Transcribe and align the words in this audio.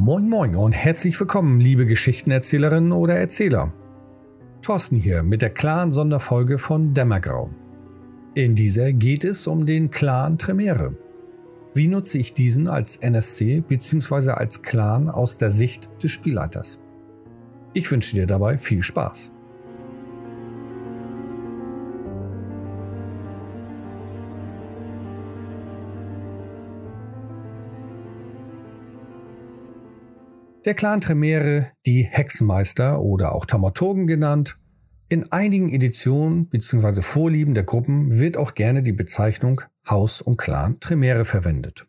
Moin 0.00 0.28
moin 0.28 0.54
und 0.54 0.70
herzlich 0.70 1.18
willkommen, 1.18 1.58
liebe 1.58 1.84
Geschichtenerzählerinnen 1.84 2.92
oder 2.92 3.16
Erzähler. 3.16 3.72
Thorsten 4.62 4.94
hier 4.94 5.24
mit 5.24 5.42
der 5.42 5.50
Clan-Sonderfolge 5.50 6.58
von 6.58 6.94
Dämmergrau. 6.94 7.50
In 8.32 8.54
dieser 8.54 8.92
geht 8.92 9.24
es 9.24 9.48
um 9.48 9.66
den 9.66 9.90
Clan 9.90 10.38
Tremere. 10.38 10.96
Wie 11.74 11.88
nutze 11.88 12.18
ich 12.18 12.32
diesen 12.32 12.68
als 12.68 12.94
NSC 12.94 13.64
bzw. 13.66 14.30
als 14.30 14.62
Clan 14.62 15.10
aus 15.10 15.36
der 15.36 15.50
Sicht 15.50 15.90
des 16.00 16.12
Spielleiters? 16.12 16.78
Ich 17.74 17.90
wünsche 17.90 18.14
dir 18.14 18.28
dabei 18.28 18.56
viel 18.56 18.84
Spaß. 18.84 19.32
Der 30.64 30.74
Clan 30.74 31.00
Tremere, 31.00 31.70
die 31.86 32.02
Hexenmeister 32.02 33.00
oder 33.00 33.32
auch 33.32 33.46
Taumaturgen 33.46 34.08
genannt, 34.08 34.58
in 35.08 35.30
einigen 35.30 35.68
Editionen 35.68 36.48
bzw. 36.48 37.00
Vorlieben 37.00 37.54
der 37.54 37.62
Gruppen 37.62 38.18
wird 38.18 38.36
auch 38.36 38.54
gerne 38.54 38.82
die 38.82 38.92
Bezeichnung 38.92 39.60
Haus 39.88 40.20
und 40.20 40.36
Clan 40.36 40.80
Tremere 40.80 41.24
verwendet. 41.24 41.86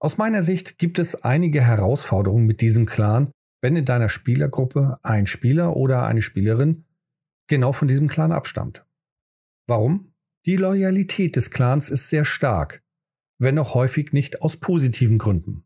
Aus 0.00 0.18
meiner 0.18 0.42
Sicht 0.42 0.76
gibt 0.78 0.98
es 0.98 1.14
einige 1.14 1.62
Herausforderungen 1.62 2.46
mit 2.46 2.60
diesem 2.60 2.84
Clan, 2.84 3.30
wenn 3.62 3.76
in 3.76 3.84
deiner 3.84 4.08
Spielergruppe 4.08 4.96
ein 5.02 5.28
Spieler 5.28 5.76
oder 5.76 6.06
eine 6.06 6.20
Spielerin 6.20 6.84
genau 7.46 7.72
von 7.72 7.86
diesem 7.86 8.08
Clan 8.08 8.32
abstammt. 8.32 8.86
Warum? 9.68 10.12
Die 10.46 10.56
Loyalität 10.56 11.36
des 11.36 11.52
Clans 11.52 11.90
ist 11.90 12.08
sehr 12.08 12.24
stark, 12.24 12.82
wenn 13.38 13.58
auch 13.58 13.74
häufig 13.74 14.12
nicht 14.12 14.42
aus 14.42 14.56
positiven 14.56 15.18
Gründen 15.18 15.63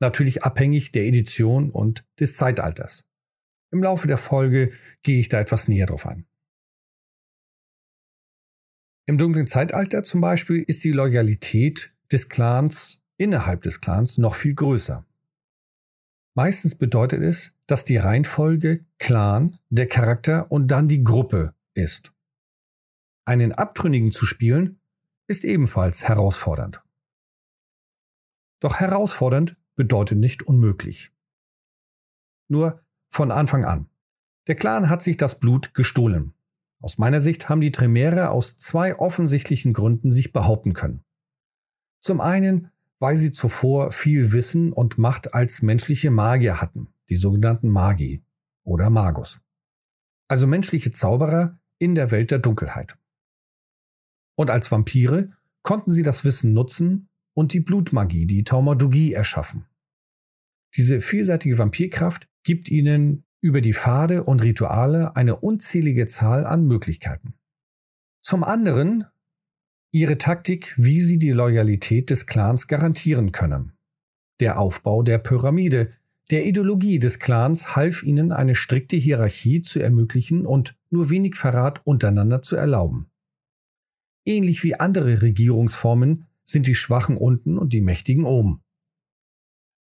natürlich 0.00 0.42
abhängig 0.42 0.92
der 0.92 1.04
Edition 1.04 1.70
und 1.70 2.04
des 2.18 2.36
Zeitalters. 2.36 3.04
Im 3.72 3.82
Laufe 3.82 4.06
der 4.06 4.18
Folge 4.18 4.72
gehe 5.02 5.20
ich 5.20 5.28
da 5.28 5.38
etwas 5.38 5.68
näher 5.68 5.86
drauf 5.86 6.06
ein. 6.06 6.26
Im 9.06 9.18
dunklen 9.18 9.46
Zeitalter 9.46 10.02
zum 10.02 10.20
Beispiel 10.20 10.62
ist 10.62 10.84
die 10.84 10.92
Loyalität 10.92 11.94
des 12.12 12.28
Clans 12.28 13.00
innerhalb 13.16 13.62
des 13.62 13.80
Clans 13.80 14.18
noch 14.18 14.34
viel 14.34 14.54
größer. 14.54 15.06
Meistens 16.36 16.76
bedeutet 16.76 17.22
es, 17.22 17.52
dass 17.66 17.84
die 17.84 17.96
Reihenfolge 17.96 18.86
Clan, 18.98 19.58
der 19.68 19.88
Charakter 19.88 20.50
und 20.50 20.68
dann 20.68 20.88
die 20.88 21.02
Gruppe 21.02 21.54
ist. 21.74 22.12
Einen 23.26 23.52
Abtrünnigen 23.52 24.12
zu 24.12 24.26
spielen 24.26 24.80
ist 25.28 25.44
ebenfalls 25.44 26.04
herausfordernd. 26.04 26.82
Doch 28.60 28.76
herausfordernd 28.80 29.56
bedeutet 29.76 30.18
nicht 30.18 30.42
unmöglich. 30.42 31.10
Nur 32.48 32.82
von 33.08 33.30
Anfang 33.30 33.64
an. 33.64 33.88
Der 34.46 34.54
Clan 34.54 34.88
hat 34.88 35.02
sich 35.02 35.16
das 35.16 35.38
Blut 35.38 35.74
gestohlen. 35.74 36.34
Aus 36.80 36.96
meiner 36.96 37.20
Sicht 37.20 37.48
haben 37.48 37.60
die 37.60 37.72
Tremere 37.72 38.30
aus 38.30 38.56
zwei 38.56 38.96
offensichtlichen 38.98 39.72
Gründen 39.74 40.12
sich 40.12 40.32
behaupten 40.32 40.72
können. 40.72 41.04
Zum 42.00 42.20
einen, 42.20 42.70
weil 42.98 43.16
sie 43.18 43.32
zuvor 43.32 43.92
viel 43.92 44.32
Wissen 44.32 44.72
und 44.72 44.96
Macht 44.96 45.34
als 45.34 45.60
menschliche 45.60 46.10
Magier 46.10 46.60
hatten, 46.60 46.88
die 47.10 47.16
sogenannten 47.16 47.68
Magi 47.68 48.24
oder 48.64 48.88
Magus. 48.88 49.40
Also 50.28 50.46
menschliche 50.46 50.92
Zauberer 50.92 51.58
in 51.78 51.94
der 51.94 52.10
Welt 52.10 52.30
der 52.30 52.38
Dunkelheit. 52.38 52.96
Und 54.36 54.48
als 54.48 54.70
Vampire 54.70 55.32
konnten 55.62 55.92
sie 55.92 56.02
das 56.02 56.24
Wissen 56.24 56.54
nutzen 56.54 57.09
und 57.40 57.54
die 57.54 57.60
Blutmagie, 57.60 58.26
die 58.26 58.44
Taumaturgie 58.44 59.14
erschaffen. 59.14 59.64
Diese 60.76 61.00
vielseitige 61.00 61.56
Vampirkraft 61.56 62.28
gibt 62.44 62.68
ihnen 62.68 63.24
über 63.40 63.62
die 63.62 63.72
Pfade 63.72 64.24
und 64.24 64.42
Rituale 64.42 65.16
eine 65.16 65.36
unzählige 65.36 66.06
Zahl 66.06 66.44
an 66.44 66.66
Möglichkeiten. 66.66 67.32
Zum 68.20 68.44
anderen 68.44 69.06
ihre 69.90 70.18
Taktik, 70.18 70.74
wie 70.76 71.00
sie 71.00 71.18
die 71.18 71.30
Loyalität 71.30 72.10
des 72.10 72.26
Clans 72.26 72.68
garantieren 72.68 73.32
können. 73.32 73.72
Der 74.40 74.60
Aufbau 74.60 75.02
der 75.02 75.16
Pyramide, 75.16 75.94
der 76.30 76.44
Ideologie 76.44 76.98
des 76.98 77.20
Clans 77.20 77.74
half 77.74 78.02
ihnen 78.02 78.32
eine 78.32 78.54
strikte 78.54 78.96
Hierarchie 78.96 79.62
zu 79.62 79.80
ermöglichen 79.80 80.44
und 80.44 80.76
nur 80.90 81.08
wenig 81.08 81.36
Verrat 81.36 81.80
untereinander 81.86 82.42
zu 82.42 82.56
erlauben. 82.56 83.10
Ähnlich 84.26 84.62
wie 84.62 84.74
andere 84.74 85.22
Regierungsformen 85.22 86.26
sind 86.50 86.66
die 86.66 86.74
Schwachen 86.74 87.16
unten 87.16 87.58
und 87.58 87.72
die 87.72 87.80
Mächtigen 87.80 88.24
oben. 88.24 88.62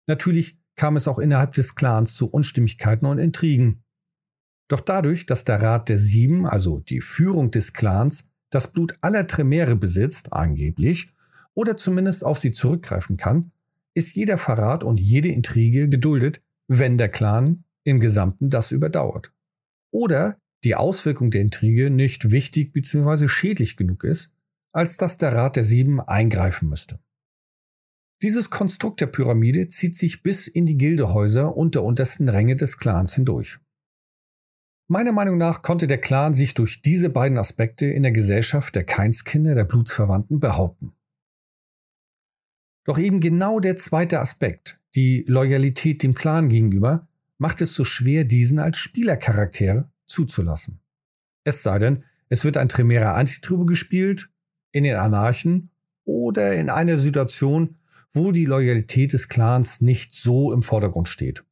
Natürlich 0.07 0.57
kam 0.75 0.96
es 0.96 1.07
auch 1.07 1.19
innerhalb 1.19 1.53
des 1.53 1.75
Clans 1.75 2.16
zu 2.16 2.30
Unstimmigkeiten 2.30 3.06
und 3.06 3.18
Intrigen. 3.18 3.84
Doch 4.69 4.80
dadurch, 4.80 5.25
dass 5.25 5.44
der 5.44 5.62
Rat 5.62 5.90
der 5.90 6.00
Sieben, 6.00 6.46
also 6.46 6.80
die 6.80 7.02
Führung 7.02 7.52
des 7.52 7.74
Clans, 7.74 8.30
das 8.50 8.72
Blut 8.72 8.97
aller 9.02 9.28
Tremere 9.28 9.75
besitzt, 9.75 10.31
angeblich, 10.31 11.12
oder 11.53 11.75
zumindest 11.75 12.24
auf 12.24 12.40
sie 12.40 12.52
zurückgreifen 12.52 13.18
kann, 13.18 13.51
ist 13.94 14.16
jeder 14.16 14.38
Verrat 14.38 14.84
und 14.84 15.00
jede 15.00 15.30
Intrige 15.30 15.90
geduldet, 15.90 16.41
wenn 16.68 16.97
der 16.97 17.09
Clan 17.09 17.66
im 17.84 18.00
Gesamten 18.00 18.50
das 18.50 18.72
überdauert. 18.72 19.34
Oder 19.91 20.38
die 20.63 20.75
Auswirkung 20.75 21.31
der 21.31 21.41
Intrige 21.41 21.90
nicht 21.90 22.31
wichtig 22.31 22.74
bzw. 22.74 23.28
schädlich 23.28 23.75
genug 23.75 24.03
ist, 24.03 24.31
als 24.72 24.97
dass 24.97 25.18
der 25.18 25.34
Rat 25.34 25.56
der 25.56 25.63
Sieben 25.63 26.02
eingreifen 26.02 26.69
müsste. 26.69 27.00
Dieses 28.22 28.50
Konstrukt 28.50 29.00
der 29.00 29.07
Pyramide 29.07 29.69
zieht 29.69 29.96
sich 29.96 30.24
bis 30.24 30.47
in 30.47 30.66
die 30.66 30.78
Gildehäuser 30.78 31.56
und 31.56 31.75
der 31.75 31.84
untersten 31.84 32.28
Ränge 32.28 32.57
des 32.57 32.78
Clans 32.78 33.16
hindurch. 33.16 33.59
Meiner 34.88 35.12
Meinung 35.12 35.38
nach 35.38 35.62
konnte 35.62 35.88
der 35.88 36.00
Clan 36.00 36.34
sich 36.34 36.53
durch 36.53 36.81
diese 36.81 37.09
beiden 37.09 37.38
Aspekte 37.38 37.85
in 37.85 38.03
der 38.03 38.12
Gesellschaft 38.12 38.75
der 38.75 38.84
Keinskinder 38.84 39.56
der 39.56 39.66
Blutsverwandten 39.66 40.40
behaupten. 40.40 40.94
Doch 42.86 42.97
eben 42.97 43.19
genau 43.19 43.59
der 43.59 43.78
zweite 43.78 44.19
Aspekt, 44.19 44.81
die 44.96 45.24
Loyalität 45.28 46.01
dem 46.01 46.16
Clan 46.16 46.50
gegenüber, 46.50 47.07
macht 47.38 47.62
es 47.62 47.75
so 47.75 47.84
schwer, 47.84 48.25
diesen 48.25 48.59
als 48.59 48.80
Spielercharakter 48.80 49.91
zuzulassen. 50.07 50.81
Es 51.44 51.62
sei 51.62 51.80
denn, 51.80 52.03
es 52.28 52.44
wird 52.44 52.57
ein 52.57 52.68
Tremera 52.68 53.13
Antitribu 53.13 53.66
gespielt, 53.66 54.30
in 54.72 54.84
den 54.84 54.96
Anarchen 54.96 55.72
oder 56.06 56.53
in 56.53 56.69
einer 56.69 56.97
Situation, 56.97 57.75
wo 58.12 58.31
die 58.31 58.46
Loyalität 58.46 59.13
des 59.13 59.30
Clans 59.30 59.81
nicht 59.81 60.13
so 60.13 60.52
im 60.52 60.63
Vordergrund 60.63 61.07
steht. 61.07 61.44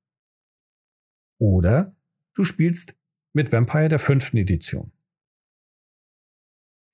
Oder 1.40 1.96
du 2.34 2.44
spielst 2.44 2.96
mit 3.34 3.52
Vampire 3.52 3.90
der 3.90 4.00
fünften 4.00 4.38
Edition. 4.38 4.92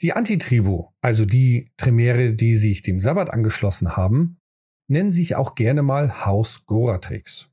Die 0.01 0.11
Antitribu, 0.11 0.89
also 1.01 1.25
die 1.25 1.72
Tremere, 1.78 2.34
die 2.34 2.57
sich 2.57 2.81
dem 2.81 3.00
Sabbat 3.00 3.29
angeschlossen 3.29 3.95
haben, 3.95 4.41
nennen 4.88 5.11
sich 5.11 5.35
auch 5.35 5.55
gerne 5.55 5.81
mal 5.81 6.25
Haus 6.25 6.66
Goratrix. 6.66 7.50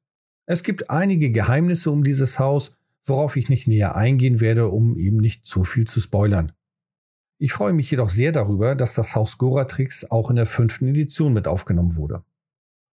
Es 0.47 0.64
gibt 0.64 0.91
einige 0.91 1.31
Geheimnisse 1.31 1.92
um 1.92 2.02
dieses 2.02 2.41
Haus, 2.41 2.72
worauf 3.04 3.37
ich 3.37 3.48
nicht 3.48 3.69
näher 3.69 3.94
eingehen 3.94 4.41
werde, 4.41 4.66
um 4.69 4.97
eben 4.97 5.19
nicht 5.19 5.44
zu 5.44 5.62
viel 5.62 5.87
zu 5.87 6.00
spoilern. 6.00 6.52
Ich 7.43 7.55
freue 7.55 7.73
mich 7.73 7.91
jedoch 7.91 8.11
sehr 8.11 8.33
darüber, 8.33 8.75
dass 8.75 8.93
das 8.93 9.17
Haus 9.17 9.39
Goratrix 9.39 10.11
auch 10.11 10.28
in 10.28 10.37
der 10.37 10.45
fünften 10.45 10.87
Edition 10.89 11.33
mit 11.33 11.49
aufgenommen 11.49 11.97
wurde. 11.97 12.23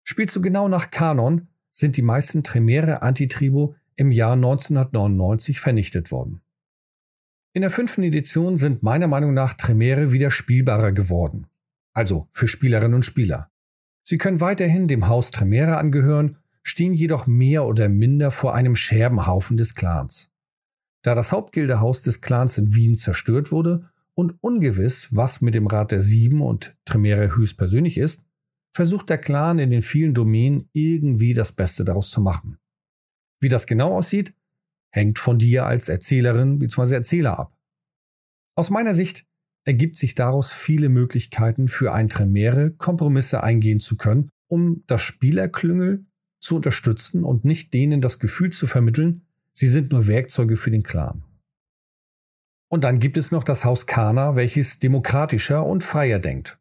Spielst 0.04 0.36
du 0.36 0.42
genau 0.42 0.68
nach 0.68 0.92
Kanon, 0.92 1.48
sind 1.72 1.96
die 1.96 2.02
meisten 2.02 2.44
Tremere 2.44 3.02
Antitribo 3.04 3.74
im 3.96 4.12
Jahr 4.12 4.34
1999 4.34 5.62
vernichtet 5.62 6.12
worden. 6.12 6.42
In 7.54 7.62
der 7.62 7.72
fünften 7.72 8.04
Edition 8.04 8.58
sind 8.58 8.84
meiner 8.84 9.08
Meinung 9.08 9.34
nach 9.34 9.54
Tremere 9.54 10.12
wieder 10.12 10.30
spielbarer 10.30 10.92
geworden. 10.92 11.48
Also 11.94 12.28
für 12.32 12.50
Spielerinnen 12.50 12.96
und 12.96 13.06
Spieler. 13.06 13.50
Sie 14.04 14.18
können 14.18 14.42
weiterhin 14.42 14.90
dem 14.90 15.08
Haus 15.08 15.32
Tremere 15.32 15.78
angehören, 15.78 16.36
stehen 16.64 16.94
jedoch 16.94 17.28
mehr 17.28 17.64
oder 17.64 17.88
minder 17.88 18.30
vor 18.30 18.54
einem 18.56 18.76
Scherbenhaufen 18.76 19.56
des 19.56 19.74
Clans. 19.74 20.30
Da 21.02 21.16
das 21.16 21.32
Hauptgildehaus 21.32 22.02
des 22.02 22.20
Clans 22.20 22.58
in 22.58 22.76
Wien 22.76 22.96
zerstört 22.96 23.50
wurde 23.50 23.90
und 24.16 24.36
ungewiss, 24.42 25.10
was 25.12 25.42
mit 25.42 25.56
dem 25.56 25.68
Rat 25.68 25.92
der 25.92 26.02
Sieben 26.02 26.42
und 26.42 26.78
Tremere 26.86 27.36
höchstpersönlich 27.36 27.98
ist, 27.98 28.26
versucht 28.76 29.10
der 29.10 29.18
Clan 29.18 29.60
in 29.60 29.72
den 29.72 29.82
vielen 29.82 30.14
Domänen 30.14 30.70
irgendwie 30.74 31.34
das 31.34 31.52
Beste 31.52 31.86
daraus 31.86 32.10
zu 32.10 32.22
machen. 32.22 32.58
Wie 33.40 33.50
das 33.50 33.68
genau 33.68 33.96
aussieht, 33.96 34.34
hängt 34.92 35.20
von 35.20 35.38
dir 35.38 35.66
als 35.66 35.90
Erzählerin 35.90 36.60
bzw. 36.60 36.96
Erzähler 36.96 37.40
ab. 37.40 37.58
Aus 38.56 38.70
meiner 38.70 38.96
Sicht 38.96 39.26
ergibt 39.66 39.96
sich 39.96 40.16
daraus 40.16 40.54
viele 40.54 40.90
Möglichkeiten 40.90 41.68
für 41.68 41.94
ein 41.94 42.10
Tremere 42.10 42.72
Kompromisse 42.72 43.44
eingehen 43.44 43.80
zu 43.80 43.98
können, 43.98 44.30
um 44.48 44.84
das 44.88 45.02
Spielerklüngel 45.02 46.06
zu 46.40 46.56
unterstützen 46.56 47.24
und 47.24 47.46
nicht 47.46 47.74
denen 47.74 48.02
das 48.02 48.20
Gefühl 48.20 48.52
zu 48.52 48.68
vermitteln, 48.68 49.26
sie 49.54 49.68
sind 49.68 49.92
nur 49.92 50.08
Werkzeuge 50.08 50.58
für 50.58 50.72
den 50.72 50.84
Clan. 50.84 51.24
Und 52.74 52.84
dann 52.84 52.98
gibt 52.98 53.20
es 53.20 53.30
noch 53.30 53.44
das 53.44 53.66
Haus 53.66 53.86
Kana, 53.86 54.36
welches 54.36 54.80
demokratischer 54.80 55.64
und 55.64 55.84
freier 55.84 56.18
denkt. 56.18 56.60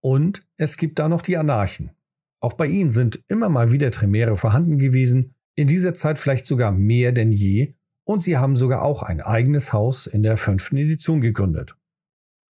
Und 0.00 0.44
es 0.56 0.76
gibt 0.76 0.98
da 0.98 1.08
noch 1.08 1.22
die 1.22 1.36
Anarchen. 1.36 1.92
Auch 2.40 2.54
bei 2.54 2.66
ihnen 2.66 2.90
sind 2.90 3.22
immer 3.28 3.48
mal 3.48 3.70
wieder 3.70 3.92
Tremere 3.92 4.36
vorhanden 4.36 4.78
gewesen, 4.78 5.36
in 5.54 5.68
dieser 5.68 5.94
Zeit 5.94 6.18
vielleicht 6.18 6.44
sogar 6.44 6.72
mehr 6.72 7.12
denn 7.12 7.30
je, 7.30 7.76
und 8.02 8.24
sie 8.24 8.36
haben 8.36 8.56
sogar 8.56 8.82
auch 8.82 9.04
ein 9.04 9.20
eigenes 9.20 9.72
Haus 9.72 10.08
in 10.08 10.24
der 10.24 10.36
fünften 10.36 10.76
Edition 10.76 11.20
gegründet. 11.20 11.76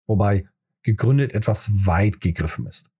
Wobei 0.06 0.48
gegründet 0.82 1.34
etwas 1.34 1.68
weit 1.84 2.22
gegriffen 2.22 2.66
ist. 2.66 2.90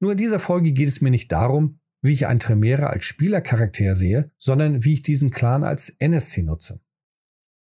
Nur 0.00 0.12
in 0.12 0.16
dieser 0.16 0.40
Folge 0.40 0.72
geht 0.72 0.88
es 0.88 1.02
mir 1.02 1.10
nicht 1.10 1.30
darum, 1.30 1.78
wie 2.00 2.14
ich 2.14 2.26
ein 2.26 2.40
Tremere 2.40 2.88
als 2.88 3.04
Spielercharakter 3.04 3.94
sehe, 3.94 4.30
sondern 4.38 4.82
wie 4.82 4.94
ich 4.94 5.02
diesen 5.02 5.28
Clan 5.28 5.62
als 5.62 5.90
NSC 5.98 6.42
nutze. 6.42 6.80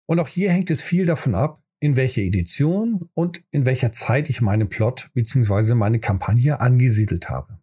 Und 0.08 0.20
auch 0.20 0.28
hier 0.28 0.52
hängt 0.52 0.72
es 0.72 0.82
viel 0.82 1.06
davon 1.06 1.36
ab, 1.36 1.62
in 1.80 1.96
welcher 1.96 2.22
Edition 2.22 3.10
und 3.14 3.44
in 3.52 3.66
welcher 3.66 3.92
Zeit 3.92 4.30
ich 4.30 4.42
meinen 4.42 4.70
Plot 4.70 5.10
bzw. 5.14 5.74
meine 5.74 6.00
Kampagne 6.00 6.60
angesiedelt 6.60 7.30
habe. 7.30 7.60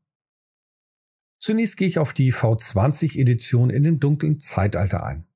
Zunächst 1.40 1.76
gehe 1.76 1.88
ich 1.88 1.98
auf 1.98 2.12
die 2.12 2.32
V20-Edition 2.32 3.70
in 3.70 3.84
dem 3.84 4.00
dunklen 4.00 4.40
Zeitalter 4.40 5.04
ein. 5.04 5.26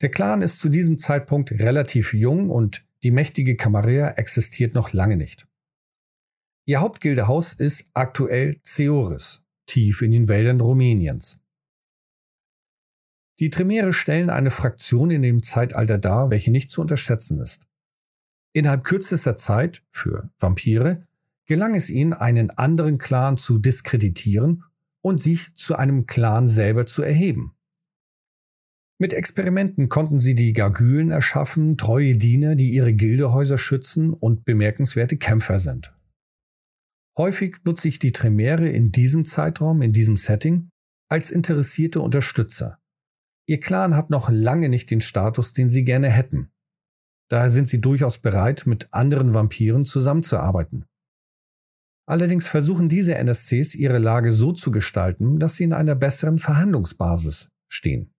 Der 0.00 0.10
Clan 0.10 0.40
ist 0.40 0.60
zu 0.60 0.70
diesem 0.70 0.96
Zeitpunkt 0.96 1.52
relativ 1.52 2.14
jung 2.14 2.48
und 2.48 2.86
die 3.02 3.10
mächtige 3.10 3.56
Camarilla 3.56 4.12
existiert 4.12 4.74
noch 4.74 4.92
lange 4.94 5.16
nicht. 5.16 5.46
Ihr 6.66 6.80
Hauptgildehaus 6.80 7.52
ist 7.52 7.90
aktuell 7.94 8.60
Ceoris, 8.62 9.44
tief 9.66 10.02
in 10.02 10.12
den 10.12 10.28
Wäldern 10.28 10.60
Rumäniens. 10.60 11.39
Die 13.40 13.48
Tremere 13.48 13.94
stellen 13.94 14.28
eine 14.28 14.50
Fraktion 14.50 15.10
in 15.10 15.22
dem 15.22 15.42
Zeitalter 15.42 15.96
dar, 15.96 16.28
welche 16.28 16.50
nicht 16.50 16.70
zu 16.70 16.82
unterschätzen 16.82 17.40
ist. 17.40 17.66
Innerhalb 18.52 18.84
kürzester 18.84 19.34
Zeit, 19.34 19.82
für 19.90 20.30
Vampire, 20.38 21.06
gelang 21.46 21.74
es 21.74 21.88
ihnen, 21.88 22.12
einen 22.12 22.50
anderen 22.50 22.98
Clan 22.98 23.38
zu 23.38 23.58
diskreditieren 23.58 24.64
und 25.00 25.20
sich 25.20 25.54
zu 25.54 25.74
einem 25.74 26.04
Clan 26.04 26.46
selber 26.46 26.84
zu 26.84 27.02
erheben. 27.02 27.56
Mit 28.98 29.14
Experimenten 29.14 29.88
konnten 29.88 30.18
sie 30.18 30.34
die 30.34 30.52
Gargülen 30.52 31.10
erschaffen, 31.10 31.78
treue 31.78 32.18
Diener, 32.18 32.56
die 32.56 32.70
ihre 32.70 32.92
Gildehäuser 32.92 33.56
schützen 33.56 34.12
und 34.12 34.44
bemerkenswerte 34.44 35.16
Kämpfer 35.16 35.60
sind. 35.60 35.96
Häufig 37.16 37.56
nutze 37.64 37.88
ich 37.88 37.98
die 37.98 38.12
Tremere 38.12 38.68
in 38.68 38.92
diesem 38.92 39.24
Zeitraum, 39.24 39.80
in 39.80 39.92
diesem 39.92 40.18
Setting, 40.18 40.68
als 41.08 41.30
interessierte 41.30 42.02
Unterstützer. 42.02 42.79
Ihr 43.46 43.60
Clan 43.60 43.96
hat 43.96 44.10
noch 44.10 44.30
lange 44.30 44.68
nicht 44.68 44.90
den 44.90 45.00
Status, 45.00 45.52
den 45.52 45.68
sie 45.68 45.84
gerne 45.84 46.08
hätten. 46.08 46.52
Daher 47.28 47.50
sind 47.50 47.68
sie 47.68 47.80
durchaus 47.80 48.18
bereit, 48.18 48.66
mit 48.66 48.92
anderen 48.92 49.34
Vampiren 49.34 49.84
zusammenzuarbeiten. 49.84 50.84
Allerdings 52.08 52.48
versuchen 52.48 52.88
diese 52.88 53.14
NSCs 53.14 53.76
ihre 53.76 53.98
Lage 53.98 54.32
so 54.32 54.52
zu 54.52 54.72
gestalten, 54.72 55.38
dass 55.38 55.54
sie 55.54 55.64
in 55.64 55.72
einer 55.72 55.94
besseren 55.94 56.38
Verhandlungsbasis 56.38 57.48
stehen. 57.70 58.12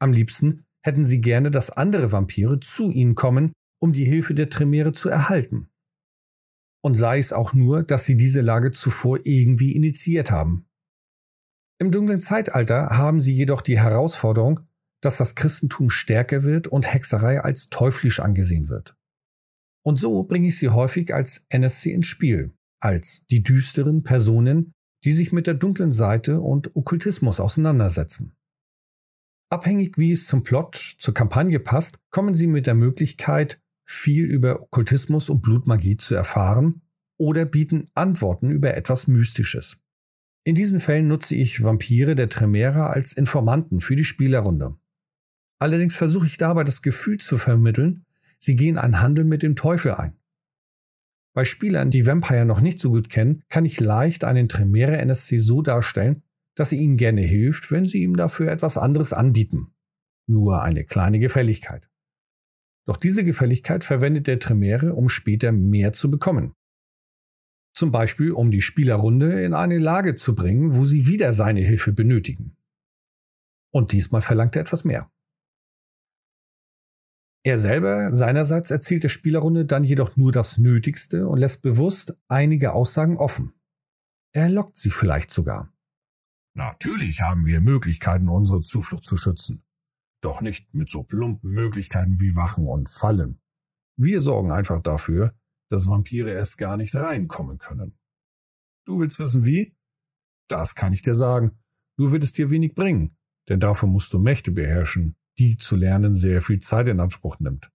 Am 0.00 0.12
liebsten 0.12 0.64
hätten 0.82 1.04
sie 1.04 1.20
gerne, 1.20 1.50
dass 1.50 1.70
andere 1.70 2.12
Vampire 2.12 2.60
zu 2.60 2.90
ihnen 2.90 3.14
kommen, 3.14 3.52
um 3.78 3.92
die 3.92 4.06
Hilfe 4.06 4.34
der 4.34 4.48
Tremere 4.48 4.92
zu 4.92 5.10
erhalten. 5.10 5.68
Und 6.82 6.94
sei 6.94 7.18
es 7.18 7.34
auch 7.34 7.52
nur, 7.52 7.82
dass 7.82 8.06
sie 8.06 8.16
diese 8.16 8.40
Lage 8.40 8.70
zuvor 8.70 9.18
irgendwie 9.24 9.76
initiiert 9.76 10.30
haben. 10.30 10.69
Im 11.80 11.90
dunklen 11.90 12.20
Zeitalter 12.20 12.90
haben 12.90 13.22
sie 13.22 13.34
jedoch 13.34 13.62
die 13.62 13.80
Herausforderung, 13.80 14.60
dass 15.00 15.16
das 15.16 15.34
Christentum 15.34 15.88
stärker 15.88 16.42
wird 16.42 16.68
und 16.68 16.92
Hexerei 16.92 17.40
als 17.40 17.70
teuflisch 17.70 18.20
angesehen 18.20 18.68
wird. 18.68 18.94
Und 19.82 19.98
so 19.98 20.22
bringe 20.24 20.48
ich 20.48 20.58
sie 20.58 20.68
häufig 20.68 21.14
als 21.14 21.46
NSC 21.48 21.92
ins 21.92 22.06
Spiel, 22.06 22.52
als 22.80 23.24
die 23.30 23.42
düsteren 23.42 24.02
Personen, 24.02 24.72
die 25.04 25.12
sich 25.12 25.32
mit 25.32 25.46
der 25.46 25.54
dunklen 25.54 25.92
Seite 25.92 26.40
und 26.40 26.76
Okkultismus 26.76 27.40
auseinandersetzen. 27.40 28.36
Abhängig 29.48 29.96
wie 29.96 30.12
es 30.12 30.26
zum 30.26 30.42
Plot, 30.42 30.96
zur 30.98 31.14
Kampagne 31.14 31.60
passt, 31.60 31.98
kommen 32.10 32.34
Sie 32.34 32.46
mit 32.46 32.66
der 32.66 32.74
Möglichkeit, 32.74 33.58
viel 33.88 34.26
über 34.26 34.60
Okkultismus 34.60 35.30
und 35.30 35.40
Blutmagie 35.40 35.96
zu 35.96 36.14
erfahren 36.14 36.82
oder 37.18 37.46
bieten 37.46 37.86
Antworten 37.94 38.50
über 38.50 38.74
etwas 38.74 39.06
Mystisches. 39.06 39.78
In 40.44 40.54
diesen 40.54 40.80
Fällen 40.80 41.06
nutze 41.06 41.34
ich 41.34 41.62
Vampire 41.62 42.14
der 42.14 42.30
Tremere 42.30 42.88
als 42.88 43.12
Informanten 43.12 43.80
für 43.80 43.94
die 43.94 44.04
Spielerrunde. 44.04 44.76
Allerdings 45.58 45.96
versuche 45.96 46.26
ich 46.26 46.38
dabei 46.38 46.64
das 46.64 46.80
Gefühl 46.80 47.18
zu 47.18 47.36
vermitteln, 47.36 48.06
sie 48.38 48.56
gehen 48.56 48.78
einen 48.78 49.00
Handel 49.00 49.24
mit 49.24 49.42
dem 49.42 49.54
Teufel 49.54 49.92
ein. 49.92 50.16
Bei 51.34 51.44
Spielern, 51.44 51.90
die 51.90 52.06
Vampire 52.06 52.46
noch 52.46 52.60
nicht 52.60 52.80
so 52.80 52.90
gut 52.90 53.10
kennen, 53.10 53.42
kann 53.48 53.64
ich 53.64 53.78
leicht 53.78 54.24
einen 54.24 54.48
Tremere 54.48 54.96
NSC 54.96 55.38
so 55.38 55.60
darstellen, 55.60 56.22
dass 56.56 56.70
sie 56.70 56.78
ihnen 56.78 56.96
gerne 56.96 57.20
hilft, 57.20 57.70
wenn 57.70 57.84
sie 57.84 58.02
ihm 58.02 58.14
dafür 58.14 58.50
etwas 58.50 58.78
anderes 58.78 59.12
anbieten. 59.12 59.74
Nur 60.26 60.62
eine 60.62 60.84
kleine 60.84 61.18
Gefälligkeit. 61.18 61.88
Doch 62.86 62.96
diese 62.96 63.24
Gefälligkeit 63.24 63.84
verwendet 63.84 64.26
der 64.26 64.38
Tremere, 64.38 64.94
um 64.94 65.08
später 65.08 65.52
mehr 65.52 65.92
zu 65.92 66.10
bekommen. 66.10 66.54
Zum 67.74 67.90
Beispiel, 67.90 68.32
um 68.32 68.50
die 68.50 68.62
Spielerrunde 68.62 69.42
in 69.42 69.54
eine 69.54 69.78
Lage 69.78 70.14
zu 70.14 70.34
bringen, 70.34 70.74
wo 70.74 70.84
sie 70.84 71.06
wieder 71.06 71.32
seine 71.32 71.60
Hilfe 71.60 71.92
benötigen. 71.92 72.56
Und 73.72 73.92
diesmal 73.92 74.22
verlangt 74.22 74.56
er 74.56 74.62
etwas 74.62 74.84
mehr. 74.84 75.10
Er 77.42 77.56
selber 77.56 78.12
seinerseits 78.12 78.70
erzählt 78.70 79.02
der 79.02 79.08
Spielerrunde 79.08 79.64
dann 79.64 79.82
jedoch 79.82 80.16
nur 80.16 80.30
das 80.30 80.58
Nötigste 80.58 81.26
und 81.26 81.38
lässt 81.38 81.62
bewusst 81.62 82.14
einige 82.28 82.72
Aussagen 82.74 83.16
offen. 83.16 83.54
Er 84.32 84.50
lockt 84.50 84.76
sie 84.76 84.90
vielleicht 84.90 85.30
sogar. 85.30 85.72
Natürlich 86.54 87.22
haben 87.22 87.46
wir 87.46 87.60
Möglichkeiten, 87.60 88.28
unsere 88.28 88.60
Zuflucht 88.60 89.04
zu 89.04 89.16
schützen. 89.16 89.64
Doch 90.20 90.42
nicht 90.42 90.74
mit 90.74 90.90
so 90.90 91.02
plumpen 91.02 91.50
Möglichkeiten 91.50 92.20
wie 92.20 92.36
Wachen 92.36 92.66
und 92.66 92.90
Fallen. 92.90 93.40
Wir 93.96 94.20
sorgen 94.20 94.52
einfach 94.52 94.82
dafür, 94.82 95.34
dass 95.70 95.86
Vampire 95.86 96.30
erst 96.30 96.58
gar 96.58 96.76
nicht 96.76 96.94
reinkommen 96.94 97.58
können. 97.58 97.98
Du 98.84 99.00
willst 99.00 99.18
wissen 99.18 99.44
wie? 99.44 99.76
Das 100.48 100.74
kann 100.74 100.92
ich 100.92 101.02
dir 101.02 101.14
sagen. 101.14 101.58
Nur 101.96 102.12
wird 102.12 102.24
es 102.24 102.32
dir 102.32 102.50
wenig 102.50 102.74
bringen, 102.74 103.16
denn 103.48 103.60
dafür 103.60 103.88
musst 103.88 104.12
du 104.12 104.18
Mächte 104.18 104.50
beherrschen, 104.50 105.16
die 105.38 105.56
zu 105.56 105.76
lernen 105.76 106.12
sehr 106.12 106.42
viel 106.42 106.58
Zeit 106.58 106.88
in 106.88 107.00
Anspruch 107.00 107.38
nimmt. 107.38 107.70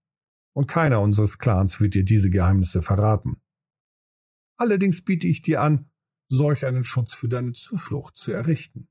Und 0.54 0.66
keiner 0.66 1.00
unseres 1.00 1.38
Clans 1.38 1.80
wird 1.80 1.94
dir 1.94 2.04
diese 2.04 2.30
Geheimnisse 2.30 2.82
verraten. 2.82 3.40
Allerdings 4.58 5.02
biete 5.02 5.26
ich 5.26 5.42
dir 5.42 5.60
an, 5.60 5.90
solch 6.28 6.66
einen 6.66 6.84
Schutz 6.84 7.14
für 7.14 7.28
deine 7.28 7.52
Zuflucht 7.52 8.16
zu 8.16 8.32
errichten. 8.32 8.88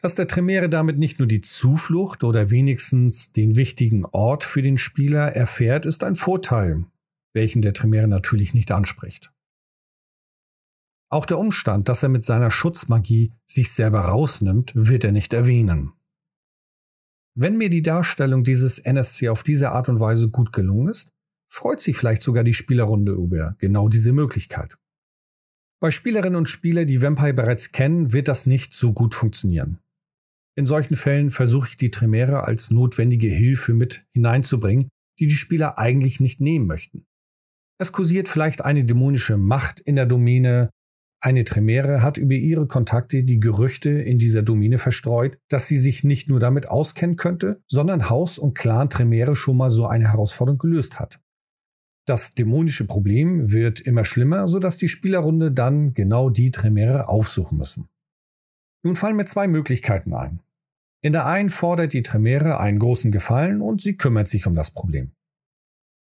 Dass 0.00 0.14
der 0.14 0.26
Tremere 0.26 0.68
damit 0.68 0.98
nicht 0.98 1.18
nur 1.18 1.28
die 1.28 1.40
Zuflucht 1.40 2.24
oder 2.24 2.50
wenigstens 2.50 3.32
den 3.32 3.54
wichtigen 3.56 4.04
Ort 4.04 4.44
für 4.44 4.62
den 4.62 4.76
Spieler 4.78 5.32
erfährt, 5.32 5.86
ist 5.86 6.04
ein 6.04 6.16
Vorteil, 6.16 6.86
welchen 7.34 7.62
der 7.62 7.74
Tremere 7.74 8.08
natürlich 8.08 8.54
nicht 8.54 8.70
anspricht. 8.70 9.32
Auch 11.08 11.26
der 11.26 11.38
Umstand, 11.38 11.88
dass 11.88 12.02
er 12.02 12.08
mit 12.08 12.24
seiner 12.24 12.50
Schutzmagie 12.50 13.34
sich 13.46 13.70
selber 13.70 14.00
rausnimmt, 14.00 14.72
wird 14.74 15.04
er 15.04 15.12
nicht 15.12 15.32
erwähnen. 15.34 15.92
Wenn 17.34 17.56
mir 17.56 17.68
die 17.68 17.82
Darstellung 17.82 18.44
dieses 18.44 18.78
NSC 18.78 19.28
auf 19.28 19.42
diese 19.42 19.72
Art 19.72 19.88
und 19.88 20.00
Weise 20.00 20.30
gut 20.30 20.52
gelungen 20.52 20.88
ist, 20.88 21.12
freut 21.50 21.80
sich 21.80 21.96
vielleicht 21.96 22.22
sogar 22.22 22.44
die 22.44 22.54
Spielerrunde 22.54 23.12
über 23.12 23.56
genau 23.58 23.88
diese 23.88 24.12
Möglichkeit. 24.12 24.78
Bei 25.80 25.90
Spielerinnen 25.90 26.36
und 26.36 26.48
Spielern, 26.48 26.86
die 26.86 27.02
Vampire 27.02 27.34
bereits 27.34 27.72
kennen, 27.72 28.12
wird 28.12 28.28
das 28.28 28.46
nicht 28.46 28.72
so 28.72 28.92
gut 28.92 29.14
funktionieren. 29.14 29.80
In 30.54 30.64
solchen 30.66 30.96
Fällen 30.96 31.30
versuche 31.30 31.68
ich 31.70 31.76
die 31.76 31.90
Tremere 31.90 32.44
als 32.44 32.70
notwendige 32.70 33.28
Hilfe 33.28 33.74
mit 33.74 34.06
hineinzubringen, 34.14 34.88
die 35.18 35.26
die 35.26 35.34
Spieler 35.34 35.78
eigentlich 35.78 36.20
nicht 36.20 36.40
nehmen 36.40 36.66
möchten. 36.66 37.04
Es 37.82 37.90
kursiert 37.90 38.28
vielleicht 38.28 38.64
eine 38.64 38.84
dämonische 38.84 39.36
Macht 39.36 39.80
in 39.80 39.96
der 39.96 40.06
Domäne. 40.06 40.70
Eine 41.20 41.42
Tremere 41.42 42.00
hat 42.00 42.16
über 42.16 42.34
ihre 42.34 42.68
Kontakte 42.68 43.24
die 43.24 43.40
Gerüchte 43.40 43.90
in 43.90 44.20
dieser 44.20 44.44
Domäne 44.44 44.78
verstreut, 44.78 45.36
dass 45.48 45.66
sie 45.66 45.76
sich 45.76 46.04
nicht 46.04 46.28
nur 46.28 46.38
damit 46.38 46.68
auskennen 46.68 47.16
könnte, 47.16 47.60
sondern 47.66 48.08
Haus 48.08 48.38
und 48.38 48.56
Clan 48.56 48.88
Tremere 48.88 49.34
schon 49.34 49.56
mal 49.56 49.72
so 49.72 49.88
eine 49.88 50.12
Herausforderung 50.12 50.58
gelöst 50.58 51.00
hat. 51.00 51.20
Das 52.06 52.34
dämonische 52.34 52.86
Problem 52.86 53.50
wird 53.50 53.80
immer 53.80 54.04
schlimmer, 54.04 54.46
sodass 54.46 54.76
die 54.76 54.86
Spielerrunde 54.86 55.50
dann 55.50 55.92
genau 55.92 56.30
die 56.30 56.52
Tremere 56.52 57.08
aufsuchen 57.08 57.58
müssen. 57.58 57.88
Nun 58.84 58.94
fallen 58.94 59.16
mir 59.16 59.26
zwei 59.26 59.48
Möglichkeiten 59.48 60.14
ein. 60.14 60.40
In 61.02 61.12
der 61.12 61.26
einen 61.26 61.50
fordert 61.50 61.94
die 61.94 62.04
Tremere 62.04 62.60
einen 62.60 62.78
großen 62.78 63.10
Gefallen 63.10 63.60
und 63.60 63.82
sie 63.82 63.96
kümmert 63.96 64.28
sich 64.28 64.46
um 64.46 64.54
das 64.54 64.70
Problem. 64.70 65.10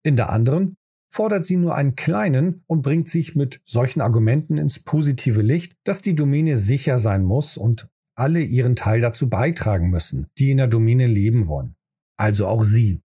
In 0.03 0.17
der 0.17 0.31
anderen 0.31 0.75
fordert 1.11 1.45
sie 1.45 1.57
nur 1.57 1.75
einen 1.75 1.97
kleinen 1.97 2.63
und 2.67 2.83
bringt 2.83 3.09
sich 3.09 3.35
mit 3.35 3.61
solchen 3.65 4.01
Argumenten 4.01 4.57
ins 4.57 4.79
positive 4.79 5.43
Licht, 5.43 5.77
dass 5.85 6.03
die 6.03 6.15
Domäne 6.15 6.57
sicher 6.57 6.99
sein 6.99 7.25
muss 7.25 7.57
und 7.57 7.89
alle 8.15 8.41
ihren 8.41 8.77
Teil 8.77 9.01
dazu 9.01 9.29
beitragen 9.29 9.91
müssen, 9.91 10.29
die 10.39 10.51
in 10.51 10.59
der 10.59 10.69
Domäne 10.69 11.07
leben 11.07 11.49
wollen. 11.49 11.75
Also 12.17 12.47
auch 12.47 12.65
sie. 12.65 13.03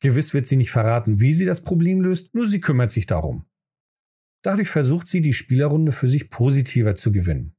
Gewiss 0.00 0.34
wird 0.34 0.46
sie 0.46 0.56
nicht 0.56 0.70
verraten, 0.70 1.20
wie 1.20 1.34
sie 1.34 1.44
das 1.44 1.62
Problem 1.62 2.00
löst, 2.00 2.34
nur 2.34 2.48
sie 2.48 2.60
kümmert 2.60 2.92
sich 2.92 3.06
darum. 3.06 3.44
Dadurch 4.42 4.68
versucht 4.68 5.08
sie, 5.08 5.20
die 5.20 5.32
Spielerrunde 5.32 5.92
für 5.92 6.08
sich 6.08 6.30
positiver 6.30 6.94
zu 6.94 7.12
gewinnen. 7.12 7.56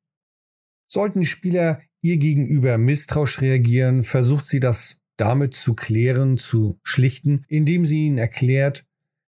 Sollten 0.87 1.25
Spieler 1.25 1.81
ihr 2.01 2.17
gegenüber 2.17 2.77
misstrauisch 2.77 3.41
reagieren, 3.41 4.03
versucht 4.03 4.45
sie 4.45 4.59
das 4.59 4.97
damit 5.17 5.55
zu 5.55 5.73
klären, 5.73 6.37
zu 6.37 6.79
schlichten, 6.83 7.45
indem 7.47 7.85
sie 7.85 8.05
ihnen 8.05 8.17
erklärt, 8.19 8.85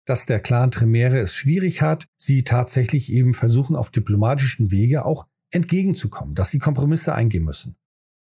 dass 0.07 0.25
der 0.25 0.41
Clan 0.41 0.71
Tremere 0.71 1.19
es 1.19 1.35
schwierig 1.35 1.83
hat, 1.83 2.07
sie 2.17 2.45
tatsächlich 2.45 3.13
eben 3.13 3.35
versuchen, 3.35 3.77
auf 3.77 3.91
diplomatischen 3.91 4.71
Wege 4.71 5.05
auch 5.05 5.27
entgegenzukommen, 5.51 6.35
dass 6.35 6.51
sie 6.51 6.59
Kompromisse 6.59 7.15
eingehen 7.15 7.45
müssen. 7.45 7.77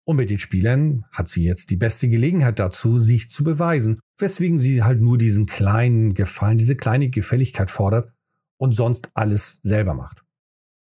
Und 0.05 0.15
mit 0.15 0.31
den 0.31 0.39
Spielern 0.39 1.05
hat 1.11 1.29
sie 1.29 1.43
jetzt 1.43 1.69
die 1.69 1.75
beste 1.75 2.09
Gelegenheit 2.09 2.57
dazu, 2.57 2.97
sich 2.97 3.29
zu 3.29 3.43
beweisen, 3.43 3.99
weswegen 4.17 4.57
sie 4.57 4.81
halt 4.81 4.99
nur 4.99 5.19
diesen 5.19 5.45
kleinen 5.45 6.15
Gefallen, 6.15 6.57
diese 6.57 6.75
kleine 6.75 7.09
Gefälligkeit 7.09 7.69
fordert 7.69 8.11
und 8.57 8.73
sonst 8.73 9.09
alles 9.13 9.59
selber 9.61 9.93
macht. 9.93 10.23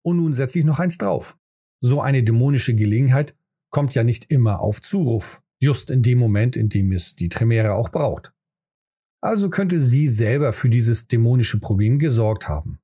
Und 0.04 0.18
nun 0.18 0.34
setze 0.34 0.58
ich 0.58 0.66
noch 0.66 0.80
eins 0.80 0.98
drauf. 0.98 1.38
So 1.80 2.02
eine 2.02 2.24
dämonische 2.24 2.74
Gelegenheit 2.74 3.36
kommt 3.70 3.94
ja 3.94 4.04
nicht 4.04 4.32
immer 4.32 4.62
auf 4.62 4.82
Zuruf, 4.82 5.42
just 5.60 5.92
in 5.92 6.02
dem 6.02 6.18
Moment, 6.18 6.56
in 6.56 6.70
dem 6.70 6.92
es 6.92 7.16
die 7.16 7.30
Tremere 7.30 7.74
auch 7.74 7.90
braucht. 7.90 8.34
Also 9.24 9.50
könnte 9.50 9.80
sie 9.80 10.10
selber 10.10 10.52
für 10.52 10.70
dieses 10.70 11.08
dämonische 11.08 11.58
Problem 11.58 11.98
gesorgt 11.98 12.50
haben. 12.50 12.80